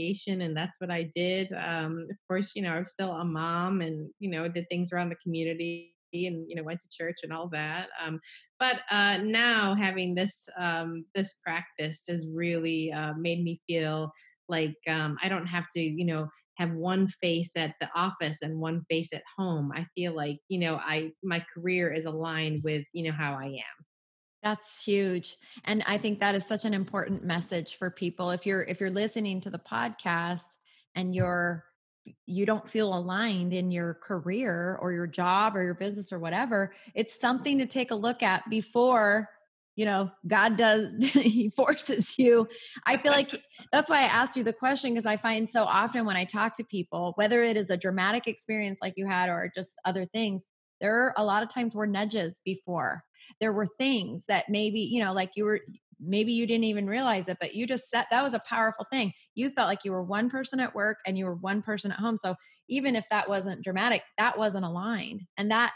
and 0.42 0.57
that's 0.57 0.81
what 0.81 0.90
I 0.90 1.11
did. 1.14 1.52
Um, 1.61 2.07
of 2.11 2.16
course, 2.28 2.52
you 2.55 2.62
know, 2.62 2.72
I 2.72 2.78
was 2.78 2.90
still 2.90 3.12
a 3.12 3.24
mom, 3.24 3.81
and 3.81 4.11
you 4.18 4.31
know, 4.31 4.48
did 4.48 4.68
things 4.68 4.92
around 4.92 5.11
the 5.11 5.16
community, 5.16 5.94
and 6.14 6.48
you 6.48 6.55
know, 6.55 6.62
went 6.62 6.81
to 6.81 6.88
church 6.90 7.18
and 7.22 7.33
all 7.33 7.48
that. 7.48 7.88
Um, 8.05 8.20
but 8.59 8.81
uh, 8.90 9.18
now 9.22 9.74
having 9.74 10.14
this 10.14 10.48
um, 10.59 11.05
this 11.14 11.35
practice 11.44 12.02
has 12.09 12.26
really 12.33 12.92
uh, 12.92 13.14
made 13.18 13.42
me 13.42 13.61
feel 13.68 14.12
like 14.48 14.76
um, 14.88 15.16
I 15.22 15.28
don't 15.28 15.46
have 15.46 15.66
to, 15.74 15.81
you 15.81 16.05
know 16.05 16.28
have 16.59 16.72
one 16.72 17.09
face 17.09 17.52
at 17.57 17.74
the 17.81 17.88
office 17.94 18.42
and 18.42 18.61
one 18.61 18.83
face 18.90 19.12
at 19.12 19.22
home. 19.38 19.72
I 19.74 19.87
feel 19.94 20.14
like, 20.14 20.38
you 20.48 20.59
know, 20.59 20.78
I 20.81 21.12
my 21.22 21.44
career 21.55 21.92
is 21.92 22.05
aligned 22.05 22.62
with, 22.62 22.85
you 22.92 23.05
know, 23.05 23.16
how 23.16 23.35
I 23.35 23.46
am. 23.46 23.87
That's 24.42 24.83
huge. 24.85 25.37
And 25.64 25.85
I 25.87 25.98
think 25.98 26.18
that 26.20 26.35
is 26.35 26.44
such 26.44 26.64
an 26.64 26.74
important 26.74 27.24
message 27.24 27.76
for 27.76 27.90
people. 27.90 28.31
If 28.31 28.44
you're 28.44 28.62
if 28.62 28.81
you're 28.81 28.90
listening 28.90 29.40
to 29.42 29.50
the 29.50 29.59
podcast 29.59 30.57
and 30.94 31.14
you're 31.14 31.64
you 32.26 32.44
don't 32.44 32.68
feel 32.68 32.92
aligned 32.92 33.52
in 33.52 33.70
your 33.70 33.94
career 33.94 34.76
or 34.83 34.92
your 34.92 35.07
job 35.07 35.57
or 35.57 35.62
your 35.62 35.74
business 35.74 36.12
or 36.12 36.18
whatever, 36.18 36.74
it's 36.94 37.18
something 37.20 37.59
to 37.61 37.66
take 37.66 37.92
a 37.92 37.94
look 37.94 38.22
at 38.22 38.48
before 38.50 39.28
you 39.74 39.87
know 39.87 40.11
god 40.26 40.59
does 40.59 40.90
he 41.12 41.48
forces 41.48 42.18
you 42.18 42.46
i 42.85 42.94
feel 42.98 43.11
like 43.11 43.31
that's 43.72 43.88
why 43.88 44.00
i 44.00 44.02
asked 44.02 44.37
you 44.37 44.44
the 44.44 44.52
question 44.52 44.90
because 44.90 45.07
i 45.07 45.16
find 45.16 45.50
so 45.50 45.64
often 45.64 46.05
when 46.05 46.14
i 46.14 46.24
talk 46.24 46.55
to 46.55 46.64
people 46.64 47.14
whether 47.16 47.42
it 47.42 47.57
is 47.57 47.70
a 47.70 47.76
dramatic 47.78 48.26
experience 48.26 48.81
like 48.83 48.92
you 48.98 49.07
had 49.07 49.31
or 49.31 49.50
just 49.55 49.72
other 49.87 50.05
things 50.05 50.46
there 50.82 50.94
are 50.94 51.14
a 51.16 51.24
lot 51.24 51.42
of 51.42 51.48
times 51.48 51.74
were 51.74 51.86
nudges 51.86 52.40
before. 52.44 53.02
There 53.40 53.52
were 53.52 53.68
things 53.78 54.24
that 54.28 54.50
maybe 54.50 54.80
you 54.80 55.02
know 55.02 55.14
like 55.14 55.30
you 55.36 55.44
were 55.44 55.60
maybe 56.04 56.32
you 56.32 56.46
didn't 56.46 56.64
even 56.64 56.88
realize 56.88 57.28
it 57.28 57.36
but 57.40 57.54
you 57.54 57.64
just 57.64 57.88
said 57.88 58.04
that 58.10 58.24
was 58.24 58.34
a 58.34 58.42
powerful 58.46 58.86
thing. 58.90 59.12
You 59.34 59.48
felt 59.50 59.68
like 59.68 59.84
you 59.84 59.92
were 59.92 60.02
one 60.02 60.28
person 60.28 60.60
at 60.60 60.74
work 60.74 60.98
and 61.06 61.16
you 61.16 61.24
were 61.24 61.36
one 61.36 61.62
person 61.62 61.92
at 61.92 61.98
home 61.98 62.18
so 62.18 62.34
even 62.68 62.96
if 62.96 63.06
that 63.10 63.28
wasn't 63.28 63.62
dramatic 63.62 64.02
that 64.18 64.36
wasn't 64.36 64.64
aligned 64.64 65.22
and 65.38 65.50
that 65.50 65.72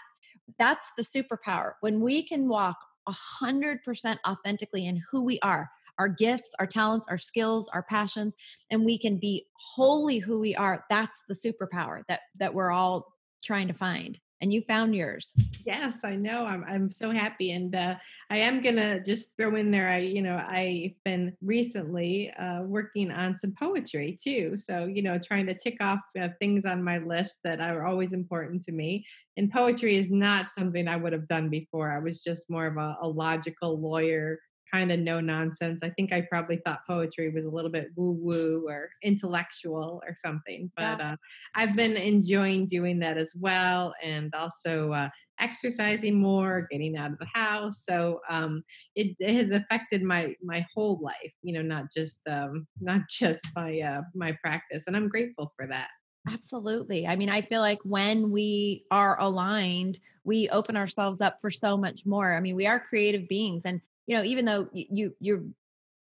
that's 0.59 0.89
the 0.97 1.03
superpower. 1.03 1.73
When 1.81 2.01
we 2.01 2.23
can 2.23 2.49
walk 2.49 2.77
100% 3.09 4.17
authentically 4.27 4.87
in 4.87 5.03
who 5.11 5.25
we 5.25 5.39
are 5.41 5.71
our 5.99 6.09
gifts, 6.09 6.55
our 6.59 6.67
talents, 6.67 7.07
our 7.09 7.17
skills, 7.17 7.71
our 7.73 7.83
passions, 7.83 8.37
and 8.71 8.85
we 8.85 8.99
can 8.99 9.17
be 9.17 9.47
wholly 9.55 10.19
who 10.19 10.39
we 10.39 10.55
are. 10.55 10.85
That's 10.91 11.23
the 11.27 11.35
superpower 11.35 12.03
that 12.09 12.21
that 12.39 12.53
we're 12.53 12.71
all 12.71 13.15
trying 13.43 13.69
to 13.69 13.75
find 13.75 14.19
and 14.41 14.53
you 14.53 14.63
found 14.63 14.95
yours. 14.95 15.33
Yes, 15.65 15.99
I 16.05 16.17
know. 16.17 16.45
I'm 16.45 16.65
I'm 16.67 16.91
so 16.91 17.11
happy, 17.11 17.53
and 17.53 17.75
uh, 17.75 17.97
I 18.31 18.39
am 18.39 18.63
gonna 18.63 19.03
just 19.03 19.37
throw 19.39 19.57
in 19.57 19.71
there. 19.71 19.89
I 19.89 19.99
you 19.99 20.23
know 20.23 20.37
I've 20.37 20.93
been 21.05 21.37
recently 21.43 22.31
uh, 22.33 22.63
working 22.63 23.11
on 23.11 23.39
some 23.39 23.55
poetry 23.59 24.19
too. 24.23 24.59
So 24.59 24.87
you 24.87 25.03
know 25.03 25.19
trying 25.19 25.47
to 25.47 25.55
tick 25.55 25.77
off 25.81 26.01
uh, 26.21 26.29
things 26.41 26.65
on 26.65 26.85
my 26.85 26.99
list 26.99 27.39
that 27.45 27.61
are 27.61 27.87
always 27.87 28.13
important 28.13 28.63
to 28.65 28.73
me. 28.73 29.07
And 29.37 29.53
poetry 29.53 29.97
is 29.97 30.11
not 30.11 30.51
something 30.51 30.89
I 30.89 30.97
would 30.97 31.13
have 31.13 31.29
done 31.29 31.49
before. 31.51 31.91
I 31.91 31.99
was 31.99 32.23
just 32.23 32.49
more 32.49 32.67
of 32.67 32.77
a, 32.77 32.97
a 33.03 33.09
logical 33.09 33.79
lawyer 33.79 34.39
kind 34.73 34.93
of 34.93 35.01
no 35.01 35.21
nonsense. 35.21 35.81
I 35.83 35.91
think 35.91 36.13
I 36.13 36.23
probably 36.23 36.61
thought 36.65 36.87
poetry 36.87 37.31
was 37.31 37.45
a 37.45 37.51
little 37.51 37.71
bit 37.71 37.89
woo 37.97 38.13
woo 38.13 38.67
or 38.69 38.91
intellectual 39.03 40.03
or 40.07 40.15
something, 40.17 40.71
but 40.77 40.99
yeah. 40.99 41.13
uh, 41.13 41.17
I've 41.55 41.77
been 41.77 41.97
enjoying 41.97 42.67
doing 42.67 42.99
that 43.01 43.19
as 43.19 43.33
well, 43.39 43.95
and 44.03 44.35
also 44.35 44.93
uh, 44.93 45.09
exercising 45.39 46.21
more, 46.21 46.67
getting 46.71 46.97
out 46.97 47.13
of 47.13 47.19
the 47.19 47.29
house. 47.35 47.85
So 47.85 48.21
um, 48.31 48.63
it, 48.95 49.17
it, 49.19 49.35
has 49.35 49.51
affected 49.51 50.03
my 50.03 50.35
my 50.43 50.67
whole 50.75 50.99
life. 51.03 51.33
You 51.43 51.55
know, 51.55 51.63
not 51.63 51.87
just 51.95 52.21
um, 52.29 52.67
not 52.81 53.03
just 53.11 53.47
my 53.55 53.79
uh, 53.81 54.03
my 54.15 54.37
practice, 54.43 54.85
and 54.87 54.97
I'm 54.97 55.09
grateful 55.09 55.53
for 55.57 55.67
that. 55.69 55.89
Absolutely. 56.29 57.07
I 57.07 57.15
mean, 57.15 57.29
I 57.29 57.41
feel 57.41 57.61
like 57.61 57.79
when 57.85 58.31
we 58.31 58.85
are 58.91 59.21
aligned, 59.21 60.01
we 60.25 60.49
open 60.49 60.77
ourselves 60.77 61.21
up 61.21 61.39
for 61.41 61.53
so 61.53 61.77
much 61.77 62.05
more. 62.05 62.35
I 62.35 62.41
mean, 62.41 62.57
we 62.57 62.67
are 62.67 62.81
creative 62.81 63.29
beings 63.29 63.63
and 63.65 63.81
you 64.07 64.17
know, 64.17 64.23
even 64.23 64.45
though 64.45 64.69
you 64.73 65.15
you're 65.21 65.43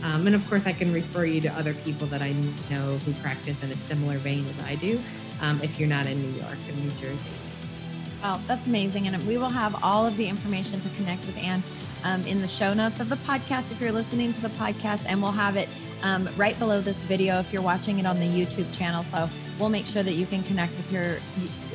um, 0.03 0.27
and 0.27 0.35
of 0.35 0.47
course 0.49 0.65
I 0.65 0.73
can 0.73 0.93
refer 0.93 1.25
you 1.25 1.41
to 1.41 1.49
other 1.49 1.73
people 1.73 2.07
that 2.07 2.21
I 2.21 2.31
know 2.71 2.97
who 3.05 3.13
practice 3.21 3.63
in 3.63 3.71
a 3.71 3.75
similar 3.75 4.17
vein 4.17 4.45
as 4.47 4.65
I 4.65 4.75
do 4.75 4.99
um, 5.41 5.59
if 5.61 5.79
you're 5.79 5.89
not 5.89 6.05
in 6.05 6.21
New 6.21 6.39
York 6.39 6.57
or 6.67 6.75
New 6.81 6.89
Jersey. 6.91 7.31
Well, 8.21 8.39
that's 8.47 8.67
amazing. 8.67 9.07
And 9.07 9.27
we 9.27 9.37
will 9.37 9.49
have 9.49 9.81
all 9.83 10.05
of 10.05 10.17
the 10.17 10.27
information 10.27 10.79
to 10.81 10.89
connect 10.89 11.25
with 11.25 11.37
Anne 11.37 11.63
um, 12.03 12.25
in 12.25 12.41
the 12.41 12.47
show 12.47 12.73
notes 12.73 12.99
of 12.99 13.09
the 13.09 13.15
podcast 13.17 13.71
if 13.71 13.79
you're 13.81 13.91
listening 13.91 14.33
to 14.33 14.41
the 14.41 14.49
podcast, 14.49 15.03
and 15.07 15.21
we'll 15.21 15.31
have 15.31 15.55
it 15.55 15.69
um, 16.03 16.29
right 16.37 16.57
below 16.59 16.81
this 16.81 17.01
video 17.03 17.39
if 17.39 17.51
you're 17.51 17.61
watching 17.61 17.99
it 17.99 18.05
on 18.05 18.19
the 18.19 18.25
YouTube 18.25 18.71
channel. 18.77 19.03
So 19.03 19.29
we'll 19.59 19.69
make 19.69 19.85
sure 19.85 20.03
that 20.03 20.13
you 20.13 20.25
can 20.25 20.41
connect 20.43 20.73
if 20.79 20.91
you're 20.91 21.17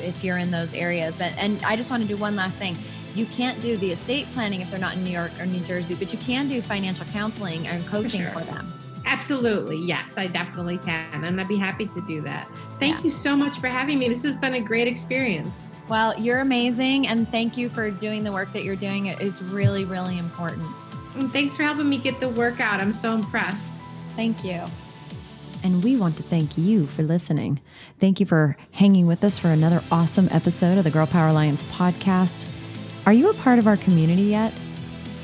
if 0.05 0.25
you're 0.25 0.38
in 0.38 0.51
those 0.51 0.75
areas. 0.75 1.20
And, 1.20 1.38
and 1.38 1.62
I 1.64 1.77
just 1.77 1.90
want 1.90 2.03
to 2.03 2.09
do 2.09 2.16
one 2.16 2.35
last 2.35 2.57
thing. 2.57 2.77
You 3.14 3.27
can't 3.27 3.61
do 3.62 3.77
the 3.77 3.92
estate 3.92 4.27
planning 4.33 4.61
if 4.61 4.70
they're 4.70 4.81
not 4.81 4.97
in 4.97 5.05
New 5.05 5.11
York 5.11 5.31
or 5.38 5.47
New 5.47 5.61
Jersey, 5.61 5.94
but 5.94 6.12
you 6.12 6.18
can 6.18 6.49
do 6.49 6.61
financial 6.61 7.07
counseling 7.07 7.66
and 7.68 7.87
coaching 7.87 8.23
for, 8.23 8.31
sure. 8.31 8.40
for 8.40 8.53
them. 8.53 8.73
Absolutely. 9.07 9.77
Yes, 9.77 10.18
I 10.18 10.27
definitely 10.27 10.79
can. 10.79 11.25
And 11.25 11.40
I'd 11.40 11.47
be 11.47 11.57
happy 11.57 11.87
to 11.87 12.01
do 12.09 12.20
that. 12.23 12.49
Thank 12.81 12.97
yeah. 12.99 13.05
you 13.05 13.11
so 13.11 13.37
much 13.37 13.59
for 13.59 13.68
having 13.68 13.99
me. 13.99 14.09
This 14.09 14.23
has 14.23 14.37
been 14.37 14.55
a 14.55 14.61
great 14.61 14.88
experience. 14.88 15.66
Well, 15.88 16.18
you're 16.18 16.40
amazing. 16.40 17.07
And 17.07 17.29
thank 17.29 17.57
you 17.57 17.68
for 17.68 17.90
doing 17.90 18.25
the 18.25 18.33
work 18.33 18.53
that 18.53 18.64
you're 18.64 18.77
doing. 18.77 19.07
It 19.07 19.20
is 19.20 19.42
really, 19.42 19.85
really 19.85 20.18
important. 20.18 20.66
And 21.16 21.31
thanks 21.31 21.57
for 21.57 21.62
helping 21.62 21.88
me 21.88 21.99
get 21.99 22.18
the 22.18 22.31
work 22.31 22.61
out. 22.61 22.81
I'm 22.81 22.92
so 22.92 23.14
impressed. 23.14 23.70
Thank 24.16 24.42
you. 24.42 24.62
And 25.64 25.83
we 25.83 25.96
want 25.96 26.18
to 26.18 26.22
thank 26.22 26.57
you 26.59 26.87
for 26.87 27.03
listening. 27.03 27.61
Thank 27.98 28.20
you 28.20 28.27
for 28.27 28.59
hanging 28.72 29.07
with 29.07 29.24
us 29.24 29.38
for 29.38 29.48
another 29.48 29.83
awesome 29.90 30.29
episode 30.31 30.77
of 30.77 30.85
the 30.85 30.90
Girl 30.90 31.07
Power 31.07 31.29
Alliance 31.29 31.62
podcast. 31.62 32.46
Are 33.07 33.14
you 33.14 33.31
a 33.31 33.35
part 33.35 33.59
of 33.59 33.66
our 33.66 33.79
community 33.79 34.24
yet? 34.24 34.53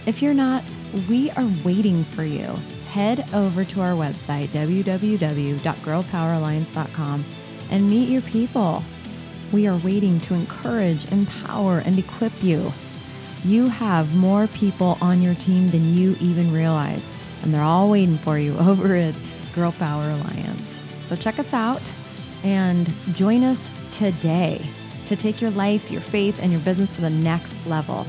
If 0.06 0.22
you're 0.22 0.32
not, 0.32 0.64
we 1.10 1.30
are 1.32 1.46
waiting 1.62 2.04
for 2.04 2.24
you. 2.24 2.56
Head 2.90 3.26
over 3.34 3.64
to 3.64 3.82
our 3.82 3.92
website, 3.92 4.46
www.girlpoweralliance.com, 4.48 7.24
and 7.70 7.90
meet 7.90 8.08
your 8.08 8.22
people. 8.22 8.82
We 9.52 9.68
are 9.68 9.76
waiting 9.76 10.20
to 10.20 10.32
encourage, 10.32 11.12
empower, 11.12 11.80
and 11.80 11.98
equip 11.98 12.32
you. 12.42 12.72
You 13.44 13.68
have 13.68 14.16
more 14.16 14.46
people 14.46 14.96
on 15.02 15.20
your 15.20 15.34
team 15.34 15.68
than 15.68 15.94
you 15.94 16.16
even 16.18 16.50
realize, 16.50 17.12
and 17.42 17.52
they're 17.52 17.60
all 17.62 17.90
waiting 17.90 18.16
for 18.16 18.38
you 18.38 18.56
over 18.58 18.96
at 18.96 19.14
Girl 19.54 19.72
Power 19.72 20.02
Alliance. 20.02 20.80
So 21.02 21.16
check 21.16 21.38
us 21.38 21.52
out 21.52 21.82
and 22.44 22.88
join 23.14 23.42
us 23.44 23.70
today 23.96 24.60
to 25.06 25.16
take 25.16 25.40
your 25.40 25.50
life, 25.50 25.90
your 25.90 26.00
faith, 26.00 26.40
and 26.42 26.52
your 26.52 26.60
business 26.60 26.94
to 26.96 27.02
the 27.02 27.10
next 27.10 27.66
level. 27.66 28.06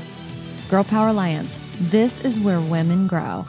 Girl 0.70 0.84
Power 0.84 1.08
Alliance, 1.08 1.58
this 1.90 2.24
is 2.24 2.38
where 2.38 2.60
women 2.60 3.06
grow. 3.06 3.44